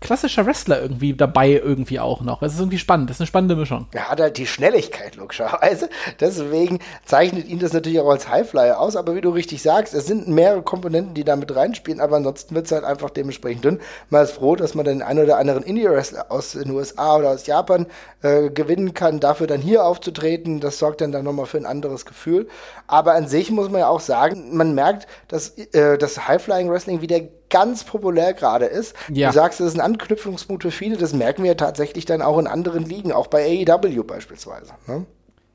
[0.00, 2.42] klassischer Wrestler irgendwie dabei irgendwie auch noch.
[2.42, 3.86] Es ist irgendwie spannend, das ist eine spannende Mischung.
[3.92, 5.90] Er hat halt die Schnelligkeit, logischerweise.
[6.20, 8.96] Deswegen zeichnet ihn das natürlich auch als Highflyer aus.
[8.96, 12.00] Aber wie du richtig sagst, es sind mehrere Komponenten, die da mit reinspielen.
[12.00, 13.80] Aber ansonsten wird es halt einfach dementsprechend dünn.
[14.10, 17.46] Man ist froh, dass man den einen oder anderen Indie-Wrestler aus den USA oder aus
[17.46, 17.86] Japan
[18.22, 20.60] äh, gewinnen kann, dafür dann hier aufzutreten.
[20.60, 22.48] Das sorgt dann, dann nochmal für ein anderes Gefühl.
[22.86, 27.20] Aber an sich muss man ja auch sagen, man merkt, dass äh, das High-Flying-Wrestling wieder
[27.50, 28.94] ganz populär gerade ist.
[29.12, 29.28] Ja.
[29.28, 30.96] Du sagst, es ist ein Anknüpfungspunkt für viele.
[30.96, 34.72] Das merken wir ja tatsächlich dann auch in anderen Ligen, auch bei AEW beispielsweise.
[34.86, 35.06] Ne?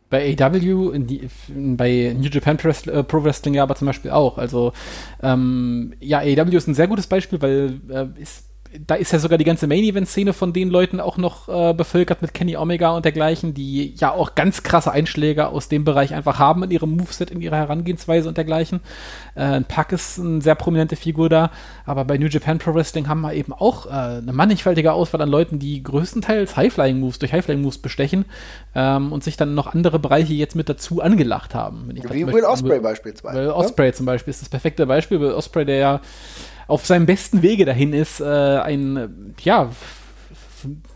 [0.09, 4.11] Bei AW, die, bei New Japan Pro Wrestling, äh, Pro Wrestling ja aber zum Beispiel
[4.11, 4.37] auch.
[4.37, 4.71] Also,
[5.23, 8.45] ähm, ja, AW ist ein sehr gutes Beispiel, weil äh, ist,
[8.87, 12.33] da ist ja sogar die ganze Main-Event-Szene von den Leuten auch noch äh, bevölkert mit
[12.33, 16.63] Kenny Omega und dergleichen, die ja auch ganz krasse Einschläge aus dem Bereich einfach haben
[16.63, 18.81] in ihrem Moveset, in ihrer Herangehensweise und dergleichen.
[19.35, 21.51] Äh, ein Pack ist eine sehr prominente Figur da,
[21.85, 25.29] aber bei New Japan Pro Wrestling haben wir eben auch äh, eine mannigfaltige Auswahl an
[25.29, 28.25] Leuten, die größtenteils High-Flying-Moves durch High-Flying-Moves bestechen
[28.75, 31.89] ähm, und sich dann noch andere Bereiche jetzt mit dazu angelacht haben.
[31.93, 33.37] Wie Will Osprey beispielsweise.
[33.37, 33.55] Will ne?
[33.55, 35.19] Osprey zum Beispiel ist das perfekte Beispiel.
[35.19, 36.01] Will Osprey, der ja
[36.67, 39.69] auf seinem besten Wege dahin ist, äh, ein, ja,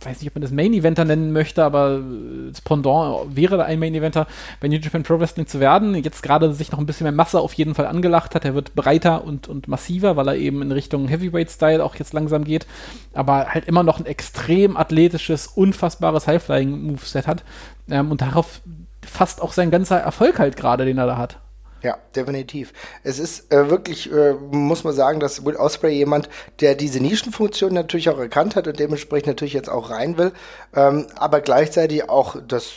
[0.02, 2.02] weiß nicht, ob man das Main Eventer nennen möchte, aber
[2.50, 4.28] das Pendant wäre ein Main Eventer
[4.60, 5.96] bei New Japan Pro Wrestling zu werden.
[5.96, 8.46] Jetzt gerade sich noch ein bisschen mehr Masse auf jeden Fall angelacht hat.
[8.46, 12.14] Er wird breiter und, und massiver, weil er eben in Richtung Heavyweight Style auch jetzt
[12.14, 12.66] langsam geht.
[13.14, 17.44] Aber halt immer noch ein extrem athletisches, unfassbares High-Flying Moveset hat.
[17.90, 18.62] Ähm, und darauf
[19.06, 21.40] fast auch sein ganzer Erfolg halt gerade, den er da hat.
[21.84, 22.74] Ja, definitiv.
[23.04, 26.28] Es ist äh, wirklich, äh, muss man sagen, dass Will Osprey jemand,
[26.60, 30.32] der diese Nischenfunktion natürlich auch erkannt hat und dementsprechend natürlich jetzt auch rein will,
[30.76, 32.72] ähm, aber gleichzeitig auch das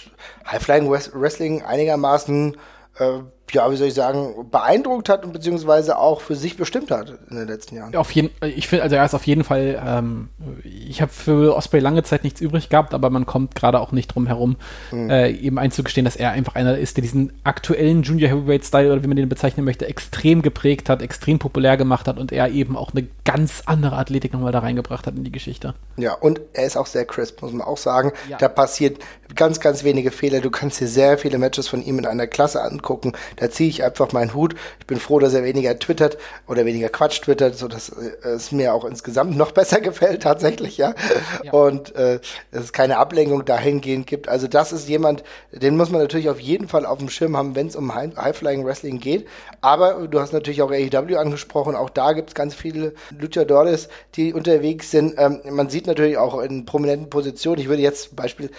[0.46, 2.56] High-Flying Wrestling einigermaßen
[2.98, 3.20] äh,
[3.52, 7.36] ja, wie soll ich sagen, beeindruckt hat und beziehungsweise auch für sich bestimmt hat in
[7.36, 7.94] den letzten Jahren.
[7.96, 10.28] Auf jeden, ich finde, also er ist auf jeden Fall, ähm,
[10.64, 14.14] ich habe für Osprey lange Zeit nichts übrig gehabt, aber man kommt gerade auch nicht
[14.14, 14.56] drum herum,
[14.90, 15.10] mhm.
[15.10, 19.02] äh, eben einzugestehen, dass er einfach einer ist, der diesen aktuellen Junior Heavyweight Style oder
[19.02, 22.76] wie man den bezeichnen möchte, extrem geprägt hat, extrem populär gemacht hat und er eben
[22.76, 25.74] auch eine ganz andere Athletik nochmal da reingebracht hat in die Geschichte.
[25.96, 28.12] Ja, und er ist auch sehr crisp, muss man auch sagen.
[28.28, 28.38] Ja.
[28.38, 28.98] Da passiert
[29.34, 30.40] ganz, ganz wenige Fehler.
[30.40, 33.83] Du kannst dir sehr viele Matches von ihm in einer Klasse angucken da ziehe ich
[33.83, 34.55] einfach meinen Hut.
[34.79, 38.53] Ich bin froh, dass er weniger twittert oder weniger Quatsch twittert, so dass äh, es
[38.53, 40.94] mir auch insgesamt noch besser gefällt tatsächlich, ja.
[41.42, 41.53] ja.
[41.53, 42.20] Und äh,
[42.53, 44.29] dass es keine Ablenkung dahingehend gibt.
[44.29, 47.55] Also das ist jemand, den muss man natürlich auf jeden Fall auf dem Schirm haben,
[47.55, 49.26] wenn es um High-Flying Wrestling geht.
[49.62, 51.74] Aber du hast natürlich auch AEW angesprochen.
[51.74, 55.14] Auch da gibt es ganz viele Luchadores, die unterwegs sind.
[55.16, 57.61] Ähm, man sieht natürlich auch in prominenten Positionen.
[57.61, 58.50] Ich würde jetzt zum Beispiel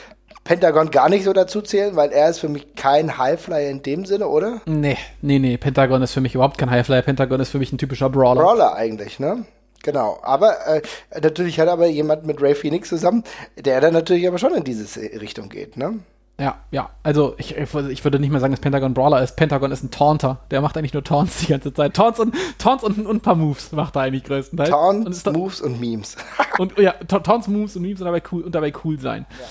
[0.44, 4.06] Pentagon gar nicht so dazu zählen, weil er ist für mich kein Highflyer in dem
[4.06, 4.62] Sinne, oder?
[4.66, 5.58] Nee, nee, nee.
[5.58, 7.04] Pentagon ist für mich überhaupt kein Highflyer.
[7.04, 8.42] Pentagon ist für mich ein typischer Brawler.
[8.42, 9.46] Brawler eigentlich, ne?
[9.84, 10.20] Genau.
[10.24, 10.82] Aber äh,
[11.22, 13.24] natürlich hat aber jemand mit Ray Phoenix zusammen,
[13.58, 16.00] der dann natürlich aber schon in diese Richtung geht, ne?
[16.40, 16.90] Ja, ja.
[17.04, 19.36] Also ich, ich würde nicht mehr sagen, dass Pentagon Brawler ist.
[19.36, 20.40] Pentagon ist ein Taunter.
[20.50, 21.94] Der macht eigentlich nur Taunts die ganze Zeit.
[21.94, 24.70] Taunts und, Taunts und, und ein paar Moves macht er eigentlich größtenteils.
[24.70, 26.18] Taunts, und Moves und Memes.
[26.58, 29.28] und ja, Taunts, Moves und Memes und dabei cool, und dabei cool sein.
[29.30, 29.46] Ja.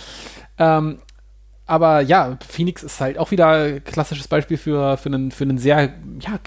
[0.60, 0.98] Ähm,
[1.70, 5.56] aber ja, Phoenix ist halt auch wieder ein klassisches Beispiel für, für, einen, für einen
[5.56, 6.40] sehr ja,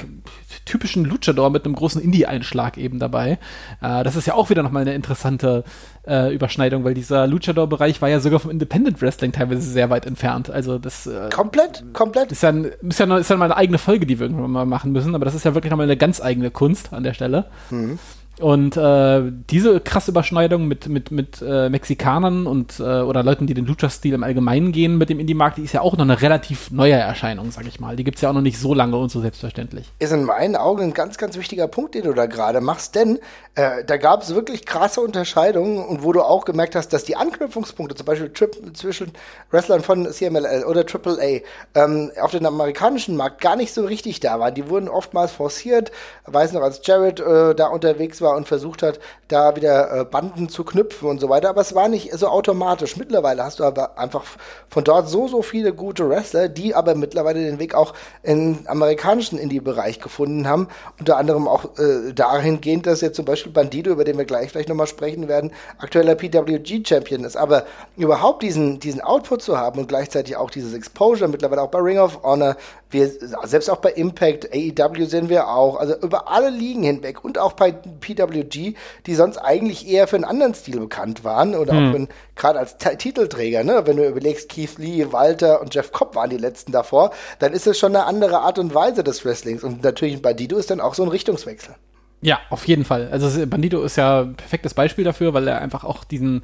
[0.66, 3.40] typischen Luchador mit einem großen Indie-Einschlag eben dabei.
[3.82, 5.64] Äh, das ist ja auch wieder nochmal eine interessante
[6.06, 10.50] äh, Überschneidung, weil dieser Luchador-Bereich war ja sogar vom Independent Wrestling teilweise sehr weit entfernt.
[10.50, 12.34] Also das äh, komplett, komplett.
[12.34, 14.92] Ist ja, ist, ja, ist ja mal eine eigene Folge, die wir irgendwann mal machen
[14.92, 17.46] müssen, aber das ist ja wirklich nochmal eine ganz eigene Kunst an der Stelle.
[17.70, 17.98] Mhm.
[18.44, 23.54] Und äh, diese krasse Überschneidung mit, mit, mit äh, Mexikanern und äh, oder Leuten, die
[23.54, 26.70] den Lucha-Stil im Allgemeinen gehen mit dem Indie-Markt, die ist ja auch noch eine relativ
[26.70, 27.96] neue Erscheinung, sag ich mal.
[27.96, 29.90] Die gibt es ja auch noch nicht so lange und so selbstverständlich.
[30.00, 33.20] Ist in meinen Augen ein ganz, ganz wichtiger Punkt, den du da gerade machst, denn
[33.56, 37.16] äh, da gab es wirklich krasse Unterscheidungen und wo du auch gemerkt hast, dass die
[37.16, 39.14] Anknüpfungspunkte, zum Beispiel Trip, zwischen
[39.52, 41.42] Wrestlern von CMLL oder AAA,
[41.76, 44.54] ähm, auf den amerikanischen Markt gar nicht so richtig da waren.
[44.54, 45.94] Die wurden oftmals forciert.
[46.28, 50.06] Ich weiß noch, als Jared äh, da unterwegs war und versucht hat, da wieder äh,
[50.06, 51.50] Banden zu knüpfen und so weiter.
[51.50, 52.98] Aber es war nicht so automatisch.
[52.98, 54.24] Mittlerweile hast du aber einfach
[54.70, 57.94] von dort so, so viele gute Wrestler, die aber mittlerweile den Weg auch
[58.24, 60.68] im amerikanischen Indie-Bereich gefunden haben.
[61.00, 64.70] Unter anderem auch äh, dahingehend, dass jetzt zum Beispiel Bandido, über den wir gleich vielleicht
[64.70, 67.38] nochmal sprechen werden, aktueller PWG-Champion ist.
[67.38, 67.66] Aber
[67.98, 72.00] überhaupt diesen, diesen Output zu haben und gleichzeitig auch dieses Exposure, mittlerweile auch bei Ring
[72.00, 72.56] of Honor,
[72.94, 73.12] wir,
[73.44, 77.54] selbst auch bei Impact, AEW sehen wir auch, also über alle Ligen hinweg und auch
[77.54, 78.74] bei PWG,
[79.06, 82.08] die sonst eigentlich eher für einen anderen Stil bekannt waren oder hm.
[82.08, 83.84] auch gerade als T Titelträger, ne?
[83.86, 87.68] wenn du überlegst, Keith Lee, Walter und Jeff Cobb waren die letzten davor, dann ist
[87.68, 90.80] es schon eine andere Art und Weise des Wrestlings und natürlich bei Dido ist dann
[90.80, 91.76] auch so ein Richtungswechsel.
[92.24, 93.10] Ja, auf jeden Fall.
[93.12, 96.44] Also Bandito ist ja ein perfektes Beispiel dafür, weil er einfach auch diesen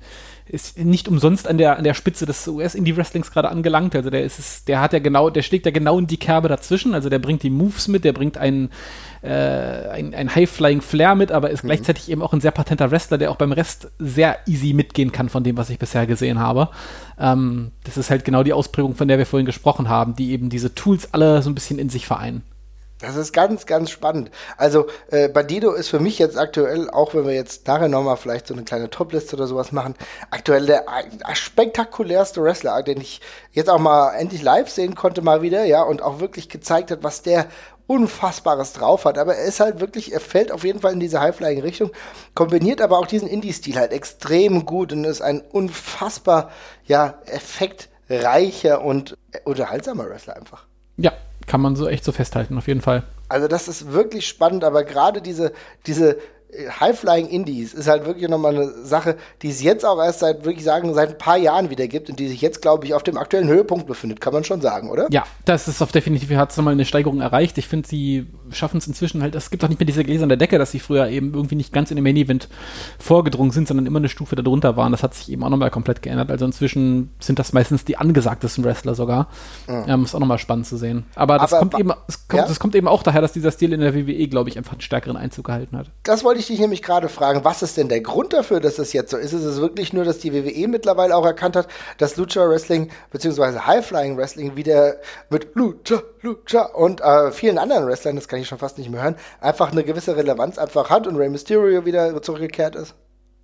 [0.49, 3.95] ist nicht umsonst an der an der Spitze des US Indie Wrestlings gerade angelangt.
[3.95, 6.93] Also der ist der hat ja genau, der schlägt ja genau in die Kerbe dazwischen.
[6.93, 8.69] Also der bringt die Moves mit, der bringt einen
[9.21, 11.67] äh, ein, ein High Flying Flair mit, aber ist mhm.
[11.67, 15.29] gleichzeitig eben auch ein sehr patenter Wrestler, der auch beim Rest sehr easy mitgehen kann
[15.29, 16.69] von dem, was ich bisher gesehen habe.
[17.19, 20.49] Ähm, das ist halt genau die Ausprägung, von der wir vorhin gesprochen haben, die eben
[20.49, 22.43] diese Tools alle so ein bisschen in sich vereinen.
[22.99, 24.29] Das ist ganz, ganz spannend.
[24.57, 28.45] Also äh, Bandido ist für mich jetzt aktuell, auch wenn wir jetzt nachher nochmal vielleicht
[28.45, 29.95] so eine kleine Topliste oder sowas machen,
[30.31, 33.21] aktuell der äh, spektakulärste Wrestler, den ich
[33.53, 37.01] jetzt auch mal endlich live sehen konnte mal wieder, ja, und auch wirklich gezeigt hat,
[37.01, 37.47] was der
[37.88, 39.17] Unfassbares drauf hat.
[39.17, 41.91] Aber er ist halt wirklich, er fällt auf jeden Fall in diese High-Flying-Richtung,
[42.35, 46.51] kombiniert aber auch diesen Indie-Stil halt extrem gut und ist ein unfassbar,
[46.83, 50.65] ja, effektreicher und unterhaltsamer Wrestler einfach.
[50.97, 51.13] Ja,
[51.49, 53.03] kann man so echt so festhalten, auf jeden Fall.
[53.27, 55.51] Also das ist wirklich spannend, aber gerade diese,
[55.88, 56.17] diese
[56.51, 60.63] High-Flying Indies ist halt wirklich nochmal eine Sache, die es jetzt auch erst seit, wirklich
[60.63, 63.17] sagen, seit ein paar Jahren wieder gibt und die sich jetzt, glaube ich, auf dem
[63.17, 65.07] aktuellen Höhepunkt befindet, kann man schon sagen, oder?
[65.12, 67.57] Ja, das ist auf definitiv, hat es nochmal eine Steigerung erreicht.
[67.59, 70.57] Ich finde sie schaffen es inzwischen halt, es gibt auch nicht mehr diese gläserne Decke,
[70.57, 72.47] dass sie früher eben irgendwie nicht ganz in den Main Event
[72.99, 74.91] vorgedrungen sind, sondern immer eine Stufe darunter waren.
[74.91, 76.31] Das hat sich eben auch nochmal komplett geändert.
[76.31, 79.27] Also inzwischen sind das meistens die angesagtesten Wrestler sogar.
[79.67, 79.83] Mhm.
[79.88, 81.05] Ähm, ist auch nochmal spannend zu sehen.
[81.15, 82.47] Aber das Aber, kommt eben, es kommt, ja?
[82.47, 84.81] das kommt eben auch daher, dass dieser Stil in der WWE, glaube ich, einfach einen
[84.81, 85.91] stärkeren Einzug gehalten hat.
[86.03, 87.43] Das wollte ich dich nämlich gerade fragen.
[87.43, 89.34] Was ist denn der Grund dafür, dass es jetzt so ist?
[89.34, 93.60] Ist es wirklich nur, dass die WWE mittlerweile auch erkannt hat, dass Lucha Wrestling bzw.
[93.60, 94.95] High Flying Wrestling wieder
[95.30, 99.04] mit Lucha, Lucha und äh, vielen anderen Wrestlern, das kann ich schon fast nicht mehr
[99.04, 102.95] hören, einfach eine gewisse Relevanz einfach hat und Rey Mysterio wieder zurückgekehrt ist?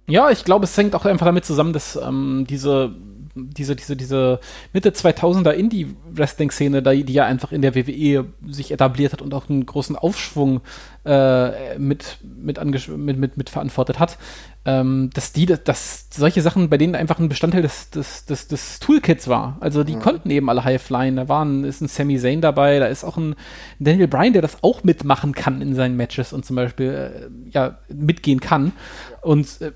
[0.08, 2.94] Ja, ich glaube, es hängt auch einfach damit zusammen, dass ähm, diese
[3.36, 4.39] diese, diese, diese
[4.74, 9.65] Mitte 2000er Indie-Wrestling-Szene, die ja einfach in der WWE sich etabliert hat und auch einen
[9.65, 10.62] großen Aufschwung
[11.06, 14.17] äh, mit, mit, mit, mit, mit verantwortet hat,
[14.65, 18.80] ähm, dass die, dass solche Sachen bei denen einfach ein Bestandteil des, des, des, des
[18.80, 19.58] Toolkits war.
[19.60, 20.02] Also die mhm.
[20.02, 21.17] konnten eben alle Highflyen.
[21.17, 23.36] Da waren, ist ein Sami Zayn dabei, da ist auch ein
[23.80, 27.78] Daniel Bryan, der das auch mitmachen kann in seinen Matches und zum Beispiel äh, ja,
[27.89, 28.71] mitgehen kann.
[29.21, 29.74] Und äh,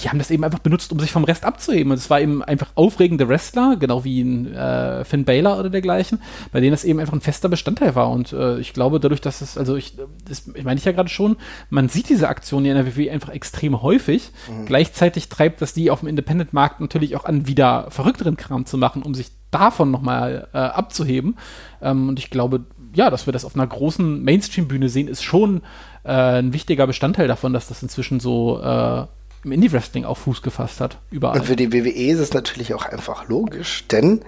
[0.00, 1.90] die haben das eben einfach benutzt, um sich vom Rest abzuheben.
[1.90, 6.20] Und es war eben einfach aufregende Wrestler, genau wie ein äh, Finn Baylor oder dergleichen,
[6.52, 8.10] bei denen das eben einfach ein fester Bestandteil war.
[8.10, 11.08] Und äh, ich glaube, dadurch, dass es, also ich, das ich meine ich ja gerade
[11.08, 11.36] schon,
[11.70, 14.30] man sieht diese Aktionen in der WWE einfach extrem häufig.
[14.48, 14.66] Mhm.
[14.66, 19.02] Gleichzeitig treibt das die auf dem Independent-Markt natürlich auch an, wieder verrückteren Kram zu machen,
[19.02, 21.36] um sich davon nochmal äh, abzuheben.
[21.82, 25.62] Ähm, und ich glaube, ja, dass wir das auf einer großen Mainstream-Bühne sehen, ist schon
[26.04, 29.06] äh, ein wichtiger Bestandteil davon, dass das inzwischen so äh,
[29.44, 30.98] im Indie-Wrestling auch Fuß gefasst hat.
[31.10, 31.38] Überall.
[31.38, 34.22] Und für die WWE ist es natürlich auch einfach logisch, denn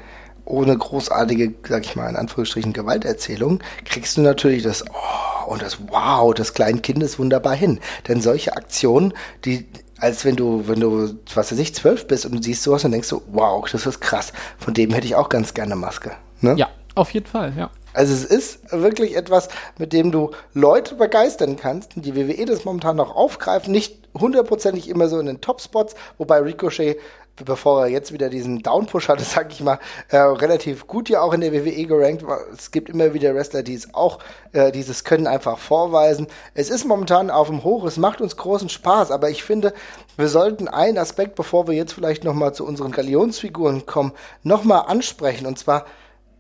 [0.45, 5.79] ohne großartige, sag ich mal, in Anführungsstrichen Gewalterzählung, kriegst du natürlich das Oh und das
[5.89, 7.81] Wow des kleinen Kindes wunderbar hin.
[8.09, 9.67] Denn solche Aktionen, die,
[9.99, 12.93] als wenn du, wenn du, was weiß ich, zwölf bist und du siehst sowas, dann
[12.93, 14.33] denkst du, wow, das ist krass.
[14.59, 16.13] Von dem hätte ich auch ganz gerne Maske.
[16.41, 16.55] Ne?
[16.57, 17.71] Ja, auf jeden Fall, ja.
[17.93, 19.49] Also es ist wirklich etwas,
[19.79, 25.09] mit dem du Leute begeistern kannst die WWE das momentan noch aufgreift, nicht hundertprozentig immer
[25.09, 26.99] so in den Top-Spots, wobei Ricochet,
[27.45, 31.33] bevor er jetzt wieder diesen Downpush hatte, sag ich mal, äh, relativ gut ja auch
[31.33, 32.41] in der WWE gerankt war.
[32.53, 34.19] Es gibt immer wieder Wrestler, die es auch
[34.53, 36.27] äh, dieses Können einfach vorweisen.
[36.55, 39.73] Es ist momentan auf dem Hoch, es macht uns großen Spaß, aber ich finde,
[40.17, 45.47] wir sollten einen Aspekt, bevor wir jetzt vielleicht nochmal zu unseren Galionsfiguren kommen, nochmal ansprechen
[45.47, 45.87] und zwar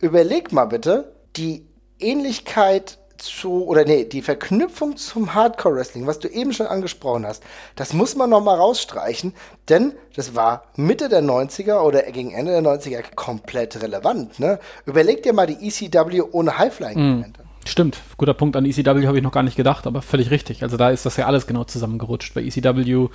[0.00, 1.66] überleg mal bitte, die
[1.98, 7.42] Ähnlichkeit zu, oder nee, die Verknüpfung zum Hardcore-Wrestling, was du eben schon angesprochen hast,
[7.76, 9.34] das muss man noch mal rausstreichen,
[9.68, 14.40] denn das war Mitte der 90er oder gegen Ende der 90er komplett relevant.
[14.40, 14.58] Ne?
[14.86, 17.39] Überleg dir mal die ECW ohne Highflying-Elemente.
[17.39, 17.39] Mm.
[17.66, 18.56] Stimmt, guter Punkt.
[18.56, 20.62] An ECW habe ich noch gar nicht gedacht, aber völlig richtig.
[20.62, 22.32] Also da ist das ja alles genau zusammengerutscht.
[22.32, 23.08] Bei ECW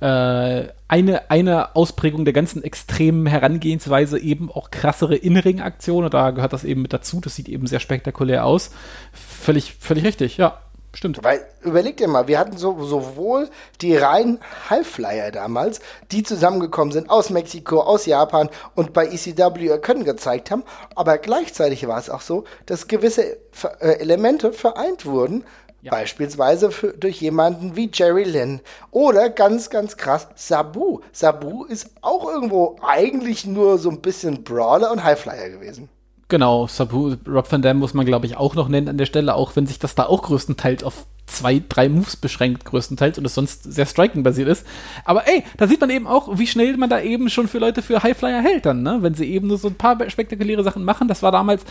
[0.00, 6.10] äh, eine, eine Ausprägung der ganzen extremen Herangehensweise eben auch krassere In-Ring-Aktionen.
[6.10, 7.20] Da gehört das eben mit dazu.
[7.22, 8.70] Das sieht eben sehr spektakulär aus.
[9.12, 10.58] Völlig, völlig richtig, ja.
[10.96, 11.22] Stimmt.
[11.22, 13.50] Weil, überleg dir mal, wir hatten so, sowohl
[13.82, 14.38] die reinen
[14.70, 15.80] Highflyer damals,
[16.10, 21.18] die zusammengekommen sind aus Mexiko, aus Japan und bei ECW ihr Können gezeigt haben, aber
[21.18, 23.36] gleichzeitig war es auch so, dass gewisse
[23.80, 25.44] äh, Elemente vereint wurden,
[25.82, 25.92] ja.
[25.92, 28.60] Beispielsweise für, durch jemanden wie Jerry Lynn.
[28.90, 31.00] Oder ganz, ganz krass, Sabu.
[31.12, 35.88] Sabu ist auch irgendwo eigentlich nur so ein bisschen Brawler und Highflyer gewesen.
[36.28, 39.34] Genau, Sabu, Rob Van Dam muss man, glaube ich, auch noch nennen an der Stelle,
[39.34, 43.34] auch wenn sich das da auch größtenteils auf zwei, drei Moves beschränkt, größtenteils, und es
[43.34, 44.66] sonst sehr striking-basiert ist.
[45.04, 47.82] Aber ey, da sieht man eben auch, wie schnell man da eben schon für Leute
[47.82, 48.98] für Highflyer hält dann, ne?
[49.00, 51.08] Wenn sie eben nur so ein paar spektakuläre Sachen machen.
[51.08, 51.64] Das war damals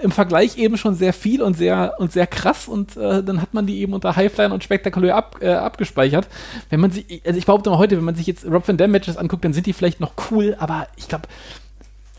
[0.00, 3.54] im Vergleich eben schon sehr viel und sehr und sehr krass und äh, dann hat
[3.54, 6.28] man die eben unter Highflyern und spektakulär ab, äh, abgespeichert.
[6.68, 8.90] Wenn man sich, also ich behaupte mal heute, wenn man sich jetzt Rob Van Dam
[8.90, 11.28] Matches anguckt, dann sind die vielleicht noch cool, aber ich glaube,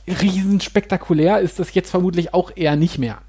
[0.08, 3.22] riesen spektakulär ist das jetzt vermutlich auch eher nicht mehr.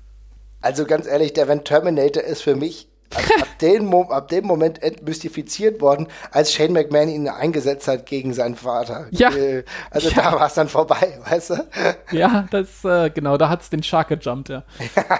[0.60, 4.82] Also ganz ehrlich, der Van Terminator ist für mich ab, ab, dem ab, dem Moment
[4.82, 9.06] entmystifiziert worden, als Shane McMahon ihn eingesetzt hat gegen seinen Vater.
[9.10, 9.30] Ja.
[9.30, 10.16] Äh, also ja.
[10.16, 11.68] da war es dann vorbei, weißt du?
[12.12, 14.64] Ja, das, äh, genau, da hat es den Shark gejumpt, ja.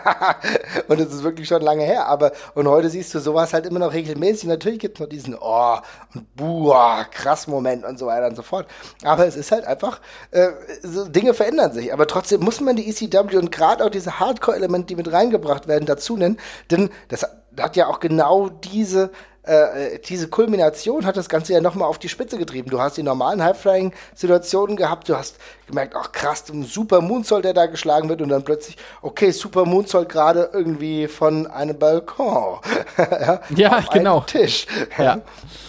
[0.88, 3.79] und es ist wirklich schon lange her, aber und heute siehst du sowas halt immer
[3.79, 4.48] noch regelmäßig.
[4.48, 5.77] Natürlich gibt es noch diesen Oh
[6.14, 8.66] und Buah, krass Moment und so weiter und so fort.
[9.05, 10.48] Aber es ist halt einfach, äh,
[10.83, 11.92] so Dinge verändern sich.
[11.92, 15.87] Aber trotzdem muss man die ECW und gerade auch diese Hardcore-Elemente, die mit reingebracht werden,
[15.87, 16.38] dazu nennen,
[16.70, 17.27] denn das
[17.58, 19.10] hat ja auch genau diese
[19.48, 22.68] äh, diese Kulmination hat das Ganze ja nochmal auf die Spitze getrieben.
[22.68, 27.54] Du hast die normalen High-Flying-Situationen gehabt, du hast gemerkt, ach krass, ein super Moonsault, der
[27.54, 32.58] da geschlagen wird und dann plötzlich, okay, super Moonsault gerade irgendwie von einem Balkon.
[32.98, 34.20] ja, ja genau.
[34.20, 34.66] Tisch.
[34.98, 35.22] Ja.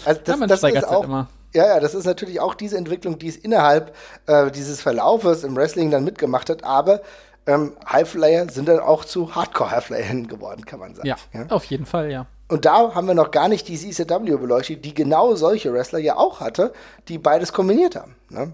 [0.04, 1.28] Also das, ja, das ist auch, immer.
[1.54, 3.95] Ja, ja, das ist natürlich auch diese Entwicklung, die es innerhalb
[4.28, 7.02] äh, dieses Verlaufes im Wrestling dann mitgemacht hat, aber
[7.50, 11.08] ähm, Highflyer sind dann auch zu Hardcore-Highflyern geworden, kann man sagen.
[11.08, 12.28] Ja, ja, auf jeden Fall, ja.
[12.48, 16.16] Und da haben wir noch gar nicht die CCW beleuchtet, die genau solche Wrestler ja
[16.16, 16.74] auch hatte,
[17.08, 18.16] die beides kombiniert haben.
[18.30, 18.54] Ne?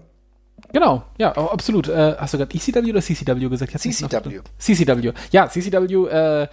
[0.72, 1.88] Genau, ja, absolut.
[1.88, 3.78] Äh, hast du gerade ECW oder CCW gesagt?
[3.78, 4.40] CCW.
[4.58, 5.12] CCW.
[5.30, 6.48] Ja, CCW, äh,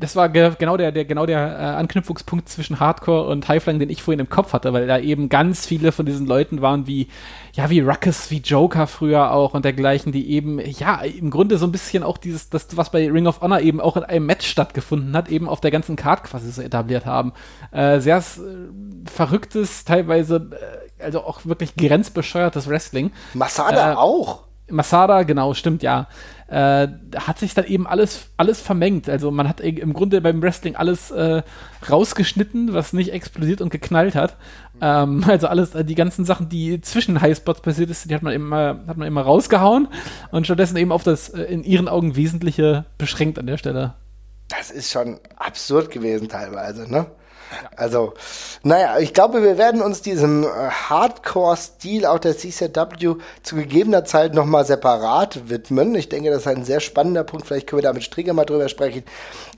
[0.00, 3.90] das war ge genau der, der, genau der äh, Anknüpfungspunkt zwischen Hardcore und Highflying, den
[3.90, 7.08] ich vorhin im Kopf hatte, weil da eben ganz viele von diesen Leuten waren wie,
[7.52, 11.66] ja, wie Ruckus, wie Joker früher auch und dergleichen, die eben, ja, im Grunde so
[11.66, 14.48] ein bisschen auch dieses, das, was bei Ring of Honor eben auch in einem Match
[14.48, 17.32] stattgefunden hat, eben auf der ganzen Card quasi so etabliert haben.
[17.70, 18.22] Äh, sehr äh,
[19.08, 20.50] verrücktes, teilweise,
[20.98, 23.12] äh, also auch wirklich grenzbescheuertes Wrestling.
[23.34, 24.46] Masada äh, auch.
[24.68, 26.08] Masada, genau, stimmt, ja
[26.48, 29.08] äh, hat sich dann eben alles, alles vermengt.
[29.08, 31.42] Also man hat im Grunde beim Wrestling alles äh,
[31.90, 34.36] rausgeschnitten, was nicht explodiert und geknallt hat.
[34.80, 38.32] Ähm, also alles, äh, die ganzen Sachen, die zwischen Highspots passiert ist, die hat man
[38.32, 39.88] immer, hat man immer rausgehauen
[40.30, 43.94] und stattdessen eben auf das äh, in ihren Augen Wesentliche beschränkt an der Stelle.
[44.48, 47.06] Das ist schon absurd gewesen teilweise, ne?
[47.76, 48.14] Also,
[48.62, 54.34] naja, ich glaube, wir werden uns diesem äh, Hardcore-Stil auch der CCW zu gegebener Zeit
[54.34, 55.94] nochmal separat widmen.
[55.94, 57.46] Ich denke, das ist ein sehr spannender Punkt.
[57.46, 59.04] Vielleicht können wir da mit Strigger mal drüber sprechen,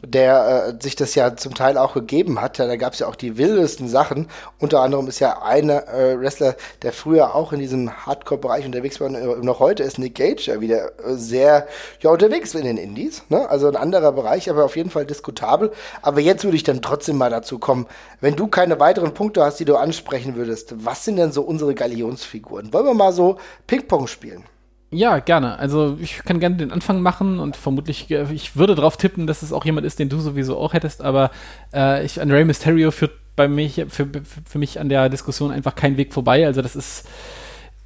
[0.05, 2.59] der äh, sich das ja zum Teil auch gegeben hat.
[2.59, 4.29] Ja, da gab es ja auch die wildesten Sachen.
[4.59, 9.09] Unter anderem ist ja einer äh, Wrestler, der früher auch in diesem Hardcore-Bereich unterwegs war
[9.09, 11.67] und äh, noch heute ist Nick Gage ja wieder äh, sehr
[12.01, 13.23] ja, unterwegs in den Indies.
[13.29, 13.49] Ne?
[13.49, 15.73] Also ein anderer Bereich, aber auf jeden Fall diskutabel.
[16.03, 17.78] Aber jetzt würde ich dann trotzdem mal dazu kommen,
[18.21, 21.75] wenn du keine weiteren Punkte hast, die du ansprechen würdest, was sind denn so unsere
[21.75, 22.73] Galionsfiguren?
[22.73, 24.45] Wollen wir mal so Ping-Pong spielen?
[24.91, 25.59] Ja, gerne.
[25.59, 29.43] Also ich kann gerne den Anfang machen und vermutlich, äh, ich würde darauf tippen, dass
[29.43, 31.31] es auch jemand ist, den du sowieso auch hättest, aber
[31.75, 34.09] äh, ich, an Rey Mysterio führt bei mich, für,
[34.47, 36.47] für mich an der Diskussion einfach kein Weg vorbei.
[36.47, 37.07] Also das ist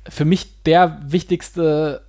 [0.09, 2.03] für mich der wichtigste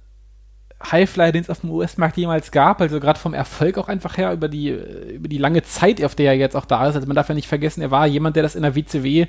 [0.91, 4.33] Highflyer, den es auf dem US-Markt jemals gab, also gerade vom Erfolg auch einfach her,
[4.33, 6.95] über die, über die lange Zeit, auf der er jetzt auch da ist.
[6.95, 9.27] Also man darf ja nicht vergessen, er war jemand, der das in der WCW,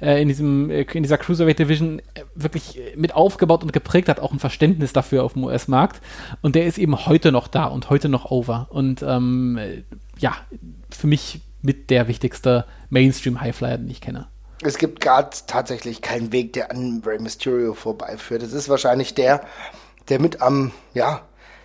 [0.00, 4.20] äh, in, diesem, äh, in dieser Cruiserweight Division äh, wirklich mit aufgebaut und geprägt hat,
[4.20, 6.00] auch ein Verständnis dafür auf dem US-Markt.
[6.42, 8.66] Und der ist eben heute noch da und heute noch over.
[8.70, 9.58] Und ähm,
[10.18, 10.36] ja,
[10.90, 14.28] für mich mit der wichtigste Mainstream-Highflyer, den ich kenne.
[14.62, 18.42] Es gibt gerade tatsächlich keinen Weg, der an Rey Mysterio vorbeiführt.
[18.42, 19.42] Es ist wahrscheinlich der,
[20.08, 21.22] der mit am, ja,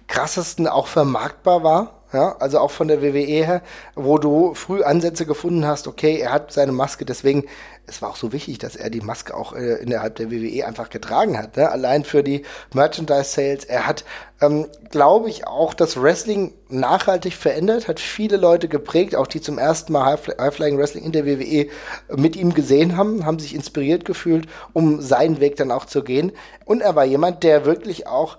[0.07, 1.93] krassesten auch vermarktbar war.
[2.13, 3.61] Ja, also auch von der WWE her,
[3.95, 7.45] wo du früh Ansätze gefunden hast, okay, er hat seine Maske, deswegen,
[7.87, 10.89] es war auch so wichtig, dass er die Maske auch äh, innerhalb der WWE einfach
[10.89, 11.57] getragen hat.
[11.57, 11.69] Ne?
[11.69, 13.65] Allein für die Merchandise-Sales.
[13.65, 14.05] Er hat,
[14.39, 19.57] ähm, glaube ich, auch das Wrestling nachhaltig verändert, hat viele Leute geprägt, auch die zum
[19.57, 21.67] ersten Mal High-Flying Wrestling in der WWE
[22.15, 26.31] mit ihm gesehen haben, haben sich inspiriert gefühlt, um seinen Weg dann auch zu gehen.
[26.65, 28.37] Und er war jemand, der wirklich auch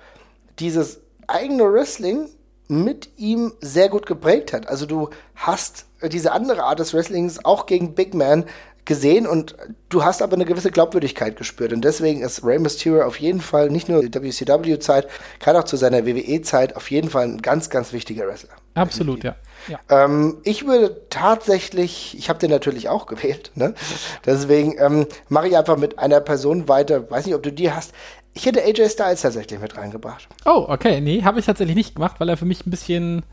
[0.58, 2.28] dieses eigene Wrestling
[2.68, 4.68] mit ihm sehr gut geprägt hat.
[4.68, 8.44] Also du hast diese andere Art des Wrestlings auch gegen Big Man
[8.84, 9.54] gesehen und
[9.88, 11.72] du hast aber eine gewisse Glaubwürdigkeit gespürt.
[11.72, 15.08] Und deswegen ist Rey Mysterio auf jeden Fall nicht nur die WCW-Zeit,
[15.38, 18.54] gerade auch zu seiner WWE-Zeit auf jeden Fall ein ganz, ganz wichtiger Wrestler.
[18.74, 19.36] Absolut, ja.
[19.68, 19.78] ja.
[19.88, 23.74] Ähm, ich würde tatsächlich, ich habe den natürlich auch gewählt, ne?
[24.26, 27.08] deswegen ähm, mache ich einfach mit einer Person weiter.
[27.10, 27.92] Weiß nicht, ob du die hast.
[28.34, 30.26] Ich hätte AJ Styles tatsächlich mit reingebracht.
[30.46, 31.00] Oh, okay.
[31.00, 33.24] Nee, habe ich tatsächlich nicht gemacht, weil er für mich ein bisschen,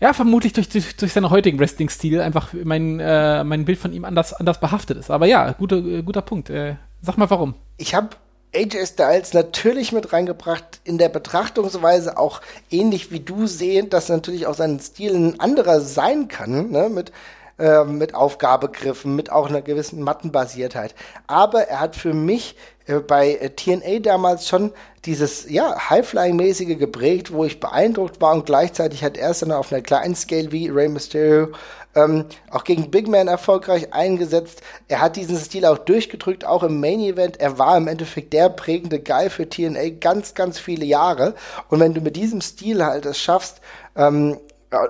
[0.00, 4.04] ja, vermutlich durch, durch, durch seinen heutigen Wrestling-Stil einfach mein, äh, mein Bild von ihm
[4.04, 5.10] anders, anders behaftet ist.
[5.10, 6.50] Aber ja, guter, äh, guter Punkt.
[6.50, 7.54] Äh, sag mal warum.
[7.76, 8.08] Ich habe
[8.54, 12.40] AJ Styles natürlich mit reingebracht, in der Betrachtungsweise auch
[12.70, 17.12] ähnlich wie du sehen, dass natürlich auch sein Stil ein anderer sein kann, ne, mit
[17.58, 20.94] äh, mit Aufgabegriffen, mit auch einer gewissen Mattenbasiertheit.
[21.26, 22.56] Aber er hat für mich
[22.90, 24.72] äh, bei äh, TNA damals schon
[25.06, 29.72] dieses ja High-Flying-mäßige geprägt, wo ich beeindruckt war und gleichzeitig hat er es dann auf
[29.72, 31.48] einer kleinen Scale wie Rey Mysterio
[31.94, 34.62] ähm, auch gegen Big Man erfolgreich eingesetzt.
[34.88, 37.40] Er hat diesen Stil auch durchgedrückt, auch im Main Event.
[37.40, 41.34] Er war im Endeffekt der prägende Guy für TNA ganz, ganz viele Jahre.
[41.68, 43.60] Und wenn du mit diesem Stil halt es schaffst,
[43.96, 44.38] ähm,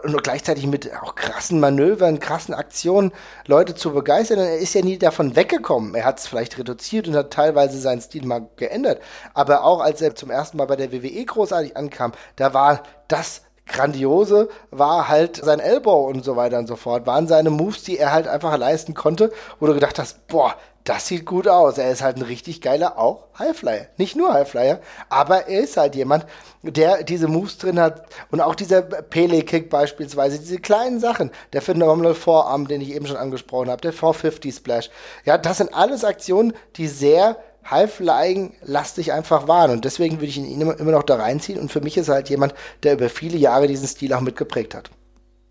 [0.03, 3.13] und gleichzeitig mit auch krassen Manövern, krassen Aktionen
[3.47, 4.39] Leute zu begeistern.
[4.39, 5.95] Er ist ja nie davon weggekommen.
[5.95, 9.01] Er hat es vielleicht reduziert und hat teilweise seinen Stil mal geändert.
[9.33, 13.43] Aber auch als er zum ersten Mal bei der WWE großartig ankam, da war das
[13.71, 17.07] Grandiose war halt sein Elbow und so weiter und so fort.
[17.07, 21.07] Waren seine Moves, die er halt einfach leisten konnte, wo du gedacht hast, boah, das
[21.07, 21.79] sieht gut aus.
[21.79, 23.87] Er ist halt ein richtig geiler, auch Highflyer.
[23.97, 26.27] Nicht nur Highflyer, aber er ist halt jemand,
[26.63, 28.07] der diese Moves drin hat.
[28.31, 31.31] Und auch dieser Pele-Kick beispielsweise, diese kleinen Sachen.
[31.53, 34.91] Der Phenomenal Forearm, den ich eben schon angesprochen habe, der 450 Splash.
[35.25, 37.37] Ja, das sind alles Aktionen, die sehr
[37.71, 39.71] High-Flying-lastig einfach waren.
[39.71, 41.59] Und deswegen würde ich ihn immer noch da reinziehen.
[41.59, 44.75] Und für mich ist er halt jemand, der über viele Jahre diesen Stil auch mitgeprägt
[44.75, 44.91] hat.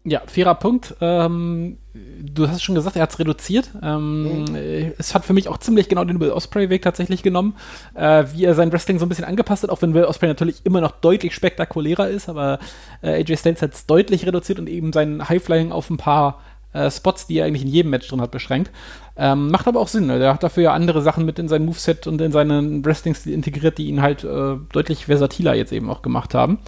[0.06, 0.96] Ja, fairer Punkt.
[1.02, 3.70] Ähm, du hast schon gesagt, er hat es reduziert.
[3.84, 4.94] Ähm, mhm.
[4.98, 7.56] Es hat für mich auch ziemlich genau den Will Osprey-Weg tatsächlich genommen,
[7.96, 10.62] äh, wie er sein Wrestling so ein bisschen angepasst hat, auch wenn Will Osprey natürlich
[10.64, 12.60] immer noch deutlich spektakulärer ist, aber
[13.02, 16.40] äh, AJ Styles hat es deutlich reduziert und eben sein High-Flying auf ein paar
[16.72, 18.72] äh, Spots, die er eigentlich in jedem Match drin hat, beschränkt.
[19.18, 20.06] Ähm, macht aber auch Sinn.
[20.06, 20.18] Ne?
[20.18, 23.78] Er hat dafür ja andere Sachen mit in sein Moveset und in seinen Wrestling-Stil integriert,
[23.78, 26.60] die ihn halt äh, deutlich versatiler jetzt eben auch gemacht haben.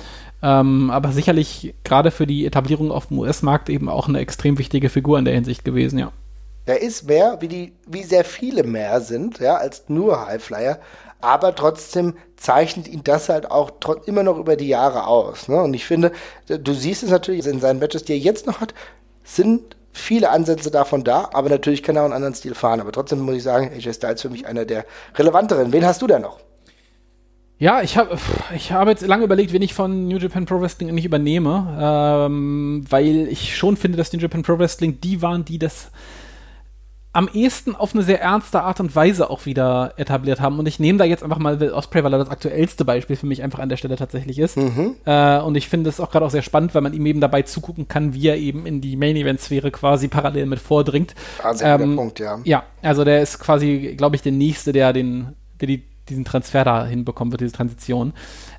[0.43, 4.89] Ähm, aber sicherlich gerade für die Etablierung auf dem US-Markt eben auch eine extrem wichtige
[4.89, 6.11] Figur in der Hinsicht gewesen, ja.
[6.65, 10.79] Er ist mehr, wie, die, wie sehr viele mehr sind, ja, als nur Highflyer.
[11.19, 13.71] Aber trotzdem zeichnet ihn das halt auch
[14.05, 15.47] immer noch über die Jahre aus.
[15.47, 15.61] Ne?
[15.61, 16.11] Und ich finde,
[16.47, 18.73] du siehst es natürlich in seinen Matches, die er jetzt noch hat,
[19.23, 22.79] sind viele Ansätze davon da, aber natürlich kann er auch einen anderen Stil fahren.
[22.79, 24.85] Aber trotzdem muss ich sagen, AJ Styles für mich einer der
[25.15, 25.73] relevanteren.
[25.73, 26.39] Wen hast du denn noch?
[27.61, 28.17] Ja, ich habe
[28.55, 32.83] ich hab jetzt lange überlegt, wen ich von New Japan Pro Wrestling nicht übernehme, ähm,
[32.89, 35.91] weil ich schon finde, dass New Japan Pro Wrestling die waren, die das
[37.13, 40.57] am ehesten auf eine sehr ernste Art und Weise auch wieder etabliert haben.
[40.57, 43.27] Und ich nehme da jetzt einfach mal Will Osprey, weil er das aktuellste Beispiel für
[43.27, 44.57] mich einfach an der Stelle tatsächlich ist.
[44.57, 44.95] Mhm.
[45.05, 47.43] Äh, und ich finde es auch gerade auch sehr spannend, weil man ihm eben dabei
[47.43, 51.13] zugucken kann, wie er eben in die Main-Event-Sphäre quasi parallel mit vordringt.
[51.53, 52.39] Sehr ähm, Punkt, ja.
[52.43, 56.63] Ja, also der ist quasi, glaube ich, der Nächste, der den, der die diesen Transfer
[56.63, 58.13] da hinbekommen wird, diese Transition.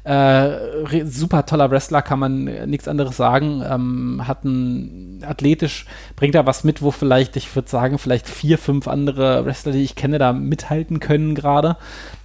[0.05, 3.63] Äh, super toller Wrestler, kann man nichts anderes sagen.
[3.65, 5.87] Ähm, hat ein athletisch,
[6.17, 9.83] bringt da was mit, wo vielleicht, ich würde sagen, vielleicht vier, fünf andere Wrestler, die
[9.83, 11.77] ich kenne, da mithalten können gerade.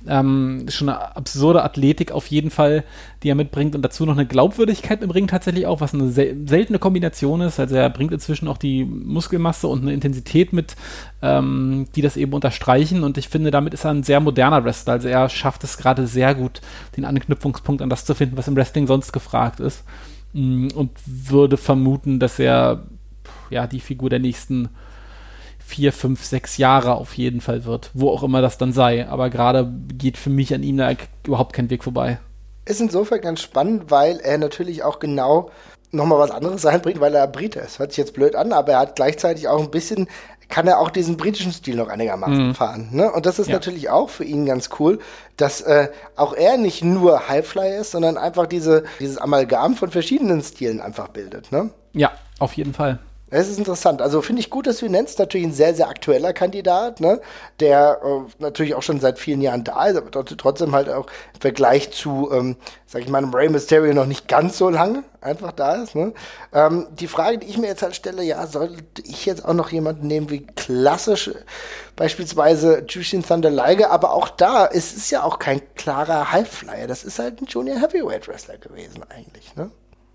[0.07, 2.84] Ähm, schon eine absurde Athletik auf jeden Fall,
[3.23, 6.47] die er mitbringt und dazu noch eine Glaubwürdigkeit im Ring tatsächlich auch, was eine sel
[6.47, 7.59] seltene Kombination ist.
[7.59, 10.75] Also er bringt inzwischen auch die Muskelmasse und eine Intensität mit,
[11.21, 14.93] ähm, die das eben unterstreichen und ich finde, damit ist er ein sehr moderner Wrestler.
[14.93, 16.61] Also er schafft es gerade sehr gut,
[16.95, 19.84] den Anknüpfungspunkt an das zu finden, was im Wrestling sonst gefragt ist
[20.34, 22.84] mm, und würde vermuten, dass er
[23.49, 24.70] ja die Figur der nächsten
[25.68, 29.07] vier, fünf, sechs Jahre auf jeden Fall wird, wo auch immer das dann sei.
[29.07, 30.91] Aber gerade geht für mich an ihm da
[31.26, 32.20] überhaupt kein Weg vorbei.
[32.65, 35.51] Ist insofern ganz spannend, weil er natürlich auch genau
[35.91, 37.80] nochmal was anderes einbringt, weil er Brite ist.
[37.80, 40.07] Hört sich jetzt blöd an, aber er hat gleichzeitig auch ein bisschen,
[40.50, 42.56] kann er auch diesen britischen Stil noch einigermaßen mhm.
[42.56, 42.89] fahren.
[42.91, 43.12] Ne?
[43.12, 43.54] Und das ist ja.
[43.54, 45.00] natürlich auch für ihn ganz cool,
[45.36, 50.41] dass äh, auch er nicht nur Highfly ist, sondern einfach diese, dieses Amalgam von verschiedenen
[50.41, 51.52] Stilen einfach bildet.
[51.52, 51.72] Ne?
[51.93, 53.00] Ja, auf jeden Fall.
[53.30, 54.01] Es ist interessant.
[54.01, 55.19] Also finde ich gut, dass du ihn nennst.
[55.19, 57.19] Natürlich ein sehr, sehr aktueller Kandidat, ne?
[57.59, 61.41] der äh, natürlich auch schon seit vielen Jahren da ist, aber trotzdem halt auch im
[61.41, 62.55] Vergleich zu, ähm,
[62.86, 65.93] sag ich mal, einem Rey Mysterio noch nicht ganz so lange einfach da ist.
[65.93, 66.13] Ne?
[66.53, 69.71] Ähm, die Frage, die ich mir jetzt halt stelle, ja, sollte ich jetzt auch noch
[69.71, 71.30] jemanden nehmen wie klassisch,
[71.97, 76.88] beispielsweise Jushin Thunder Liger, aber auch da ist es ja auch kein klarer Highflyer.
[76.88, 79.53] Das ist halt ein Junior Heavyweight Wrestler gewesen eigentlich.
[79.57, 79.69] Ne?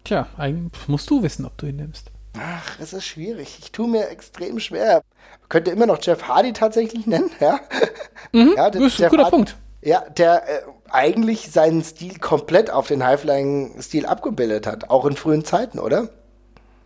[0.05, 2.11] Tja, eigentlich musst du wissen, ob du ihn nimmst.
[2.39, 3.59] Ach, es ist schwierig.
[3.61, 5.03] Ich tue mir extrem schwer.
[5.49, 7.61] Könnte immer noch Jeff Hardy tatsächlich nennen, ja.
[8.33, 9.57] Mhm, ja, das ist ein guter Hardy, Punkt.
[9.83, 15.45] Ja, der äh, eigentlich seinen Stil komplett auf den Highflying-Stil abgebildet hat, auch in frühen
[15.45, 16.09] Zeiten, oder?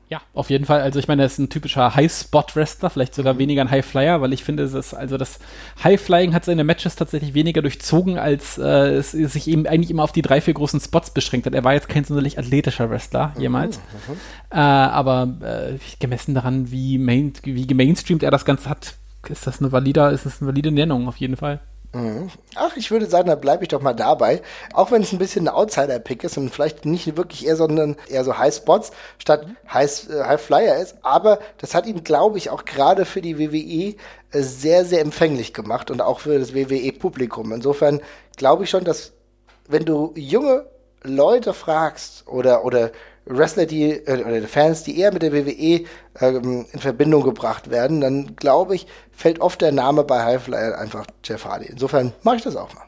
[0.09, 0.82] Ja, auf jeden Fall.
[0.82, 3.38] Also ich meine, er ist ein typischer High-Spot-Wrestler, vielleicht sogar mhm.
[3.38, 5.40] weniger ein High-Flyer, weil ich finde, es ist, also das
[5.82, 10.12] High-Flying hat seine Matches tatsächlich weniger durchzogen, als äh, es sich eben eigentlich immer auf
[10.12, 11.54] die drei, vier großen Spots beschränkt hat.
[11.54, 13.78] Er war jetzt kein sonderlich athletischer Wrestler mhm, jemals.
[13.78, 14.16] Mhm.
[14.50, 18.94] Äh, aber äh, gemessen daran, wie, main, wie gemainstreamt er das Ganze hat,
[19.28, 21.61] ist das eine valide, ist das eine valide Nennung auf jeden Fall.
[21.97, 22.28] Mhm.
[22.57, 24.42] Ach, ich würde sagen, da bleibe ich doch mal dabei.
[24.74, 28.22] Auch wenn es ein bisschen ein Outsider-Pick ist und vielleicht nicht wirklich eher, sondern eher
[28.22, 30.97] so High Spots statt High, äh, High Flyer ist.
[31.03, 33.97] Aber das hat ihn, glaube ich, auch gerade für die WWE
[34.30, 37.53] äh, sehr, sehr empfänglich gemacht und auch für das WWE-Publikum.
[37.53, 38.03] Insofern
[38.36, 39.12] glaube ich schon, dass
[39.66, 40.66] wenn du junge
[41.03, 42.90] Leute fragst oder, oder
[43.26, 45.84] Wrestler, die, äh, oder Fans, die eher mit der WWE
[46.20, 51.06] ähm, in Verbindung gebracht werden, dann glaube ich, fällt oft der Name bei Highflyer einfach
[51.24, 51.66] Jeff Hardy.
[51.66, 52.84] Insofern mache ich das auch mal.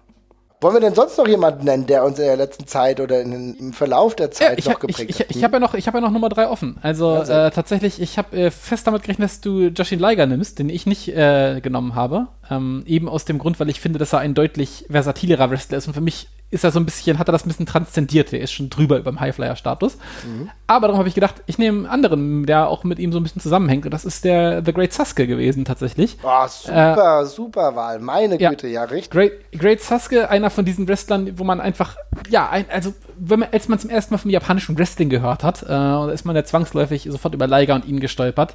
[0.60, 3.54] Wollen wir denn sonst noch jemanden nennen, der uns in der letzten Zeit oder in,
[3.54, 5.30] im Verlauf der Zeit ja, noch geprägt ich, hat?
[5.30, 6.78] Ich, ich habe ja noch, ich habe ja noch Nummer drei offen.
[6.82, 10.58] Also ja, äh, tatsächlich, ich habe äh, fest damit gerechnet, dass du Joshin Liger nimmst,
[10.58, 12.26] den ich nicht äh, genommen habe.
[12.50, 15.86] Ähm, eben aus dem Grund, weil ich finde, dass er ein deutlich versatilerer Wrestler ist
[15.86, 18.40] und für mich ist er so ein bisschen, hat er das ein bisschen transzendiert, der
[18.40, 19.98] ist schon drüber über dem Highflyer-Status.
[20.24, 20.50] Mhm.
[20.66, 23.22] Aber darum habe ich gedacht, ich nehme einen anderen, der auch mit ihm so ein
[23.22, 23.84] bisschen zusammenhängt.
[23.84, 26.16] Und das ist der The Great Sasuke gewesen, tatsächlich.
[26.22, 27.98] Oh, super, äh, super Wahl.
[27.98, 29.10] Meine Güte, ja, richtig.
[29.10, 31.96] Great, Great Sasuke, einer von diesen Wrestlern, wo man einfach,
[32.30, 35.62] ja, ein, also, wenn man, als man zum ersten Mal vom japanischen Wrestling gehört hat,
[35.68, 38.54] äh, ist man ja zwangsläufig sofort über Liger und ihn gestolpert.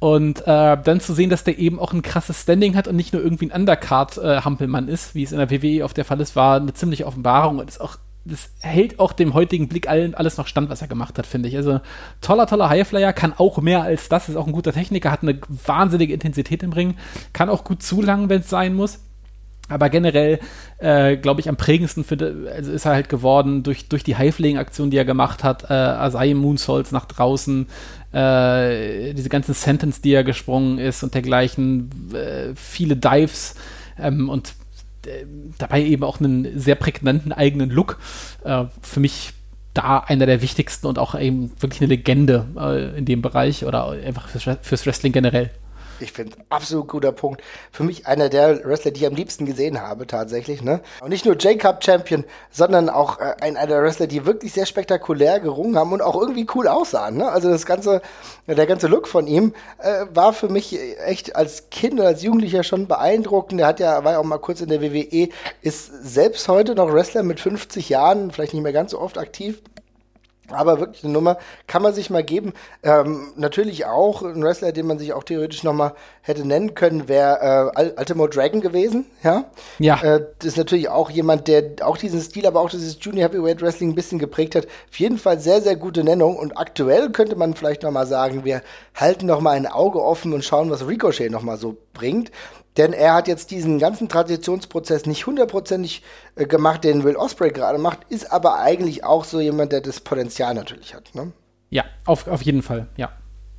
[0.00, 3.12] Und äh, dann zu sehen, dass der eben auch ein krasses Standing hat und nicht
[3.12, 6.36] nur irgendwie ein Undercard-Hampelmann äh, ist, wie es in der WWE auf der Fall ist,
[6.36, 10.36] war eine ziemliche Offenbarung und ist auch das hält auch dem heutigen Blick allen, alles
[10.36, 11.56] noch stand, was er gemacht hat, finde ich.
[11.56, 11.80] Also
[12.20, 15.40] toller, toller Highflyer, kann auch mehr als das, ist auch ein guter Techniker, hat eine
[15.48, 16.96] wahnsinnige Intensität im Ring,
[17.32, 19.00] kann auch gut zulangen, wenn es sein muss.
[19.68, 20.38] Aber generell,
[20.78, 22.16] äh, glaube ich, am prägendsten für,
[22.54, 26.34] also ist er halt geworden durch, durch die Highflaying-Aktion, die er gemacht hat, äh, Asai
[26.34, 27.66] Moonsaults nach draußen,
[28.12, 33.54] äh, diese ganzen Sentence, die er gesprungen ist und dergleichen, äh, viele Dives
[33.98, 34.54] ähm, und
[35.06, 35.26] äh,
[35.58, 37.98] dabei eben auch einen sehr prägnanten eigenen Look.
[38.44, 39.32] Äh, für mich
[39.74, 43.90] da einer der wichtigsten und auch eben wirklich eine Legende äh, in dem Bereich oder
[43.90, 45.50] einfach fürs, fürs Wrestling generell.
[46.00, 47.42] Ich finde, absolut guter Punkt.
[47.72, 50.62] Für mich einer der Wrestler, die ich am liebsten gesehen habe, tatsächlich.
[50.62, 50.80] Ne?
[51.00, 55.76] Und nicht nur J-Cup-Champion, sondern auch äh, einer der Wrestler, die wirklich sehr spektakulär gerungen
[55.76, 57.16] haben und auch irgendwie cool aussahen.
[57.16, 57.28] Ne?
[57.30, 58.02] Also das ganze,
[58.46, 62.62] der ganze Look von ihm äh, war für mich echt als Kind oder als Jugendlicher
[62.62, 63.60] schon beeindruckend.
[63.60, 65.28] Der hat ja, war ja auch mal kurz in der WWE,
[65.62, 69.60] ist selbst heute noch Wrestler mit 50 Jahren, vielleicht nicht mehr ganz so oft aktiv.
[70.50, 72.52] Aber wirklich eine Nummer kann man sich mal geben.
[72.82, 77.08] Ähm, natürlich auch ein Wrestler, den man sich auch theoretisch noch mal hätte nennen können,
[77.08, 79.06] wäre äh, Ultimo Dragon gewesen.
[79.22, 79.44] Ja.
[79.78, 80.02] Ja.
[80.02, 83.62] Äh, das ist natürlich auch jemand, der auch diesen Stil, aber auch dieses Junior Heavyweight
[83.62, 84.66] Wrestling ein bisschen geprägt hat.
[84.66, 86.36] Auf jeden Fall sehr, sehr gute Nennung.
[86.36, 88.62] Und aktuell könnte man vielleicht noch mal sagen, wir
[88.94, 92.30] halten noch mal ein Auge offen und schauen, was Ricochet noch mal so bringt.
[92.78, 96.02] Denn er hat jetzt diesen ganzen Transitionsprozess nicht hundertprozentig
[96.36, 100.00] äh, gemacht, den Will Osprey gerade macht, ist aber eigentlich auch so jemand, der das
[100.00, 101.14] Potenzial natürlich hat.
[101.14, 101.32] Ne?
[101.70, 103.10] Ja, auf, auf jeden Fall, ja.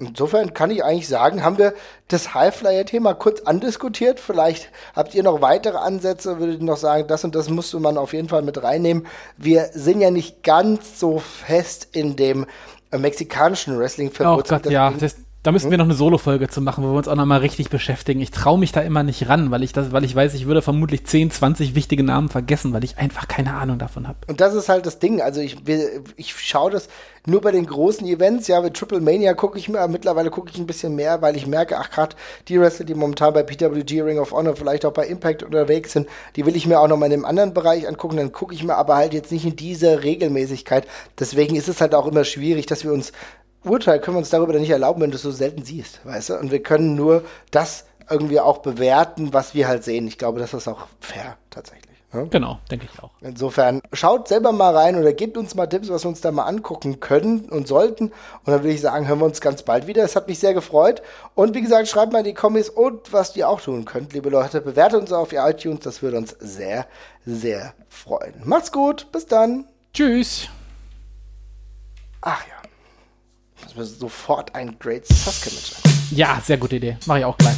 [0.02, 1.74] Insofern kann ich eigentlich sagen, haben wir
[2.08, 4.22] das Highflyer-Thema kurz andiskutiert.
[4.22, 7.98] Vielleicht habt ihr noch weitere Ansätze, würdet ihr noch sagen, das und das musste man
[7.98, 9.06] auf jeden Fall mit reinnehmen.
[9.36, 12.46] Wir sind ja nicht ganz so fest in dem
[12.92, 14.62] äh, mexikanischen Wrestling verwurzelt.
[14.62, 15.72] Oh Gott, ja, das, da müssten hm?
[15.72, 18.20] wir noch eine Solo-Folge zu machen, wo wir uns auch nochmal richtig beschäftigen.
[18.20, 20.62] Ich traue mich da immer nicht ran, weil ich das, weil ich weiß, ich würde
[20.62, 24.18] vermutlich 10, 20 wichtige Namen vergessen, weil ich einfach keine Ahnung davon habe.
[24.28, 25.22] Und das ist halt das Ding.
[25.22, 25.58] Also ich,
[26.18, 26.90] ich schaue das
[27.26, 30.58] nur bei den großen Events, ja, mit Triple Mania gucke ich mir, mittlerweile gucke ich
[30.58, 32.16] ein bisschen mehr, weil ich merke, ach gerade
[32.48, 36.08] die Wrestler, die momentan bei PWG Ring of Honor, vielleicht auch bei Impact unterwegs sind,
[36.36, 38.64] die will ich mir auch noch mal in einem anderen Bereich angucken, dann gucke ich
[38.64, 40.88] mir aber halt jetzt nicht in dieser Regelmäßigkeit.
[41.20, 43.12] Deswegen ist es halt auch immer schwierig, dass wir uns
[43.64, 46.34] Urteil können wir uns darüber nicht erlauben, wenn du es so selten siehst, weißt du?
[46.36, 50.08] Und wir können nur das irgendwie auch bewerten, was wir halt sehen.
[50.08, 51.90] Ich glaube, das ist auch fair tatsächlich.
[52.12, 52.28] Ne?
[52.30, 53.12] Genau, denke ich auch.
[53.22, 56.46] Insofern schaut selber mal rein oder gebt uns mal Tipps, was wir uns da mal
[56.46, 58.06] angucken können und sollten.
[58.06, 60.04] Und dann würde ich sagen, hören wir uns ganz bald wieder.
[60.04, 61.04] Es hat mich sehr gefreut.
[61.36, 64.30] Und wie gesagt, schreibt mal in die Kommis und was ihr auch tun könnt, liebe
[64.30, 64.62] Leute.
[64.62, 66.88] Bewertet uns auf iTunes, das würde uns sehr,
[67.26, 68.34] sehr freuen.
[68.44, 69.66] Macht's gut, bis dann.
[69.94, 70.48] Tschüss.
[72.22, 72.59] Ach ja.
[73.76, 75.74] Müssen wir sofort ein Great Sasuke-Match
[76.12, 76.98] Ja, sehr gute Idee.
[77.06, 77.56] Mache ich auch gleich.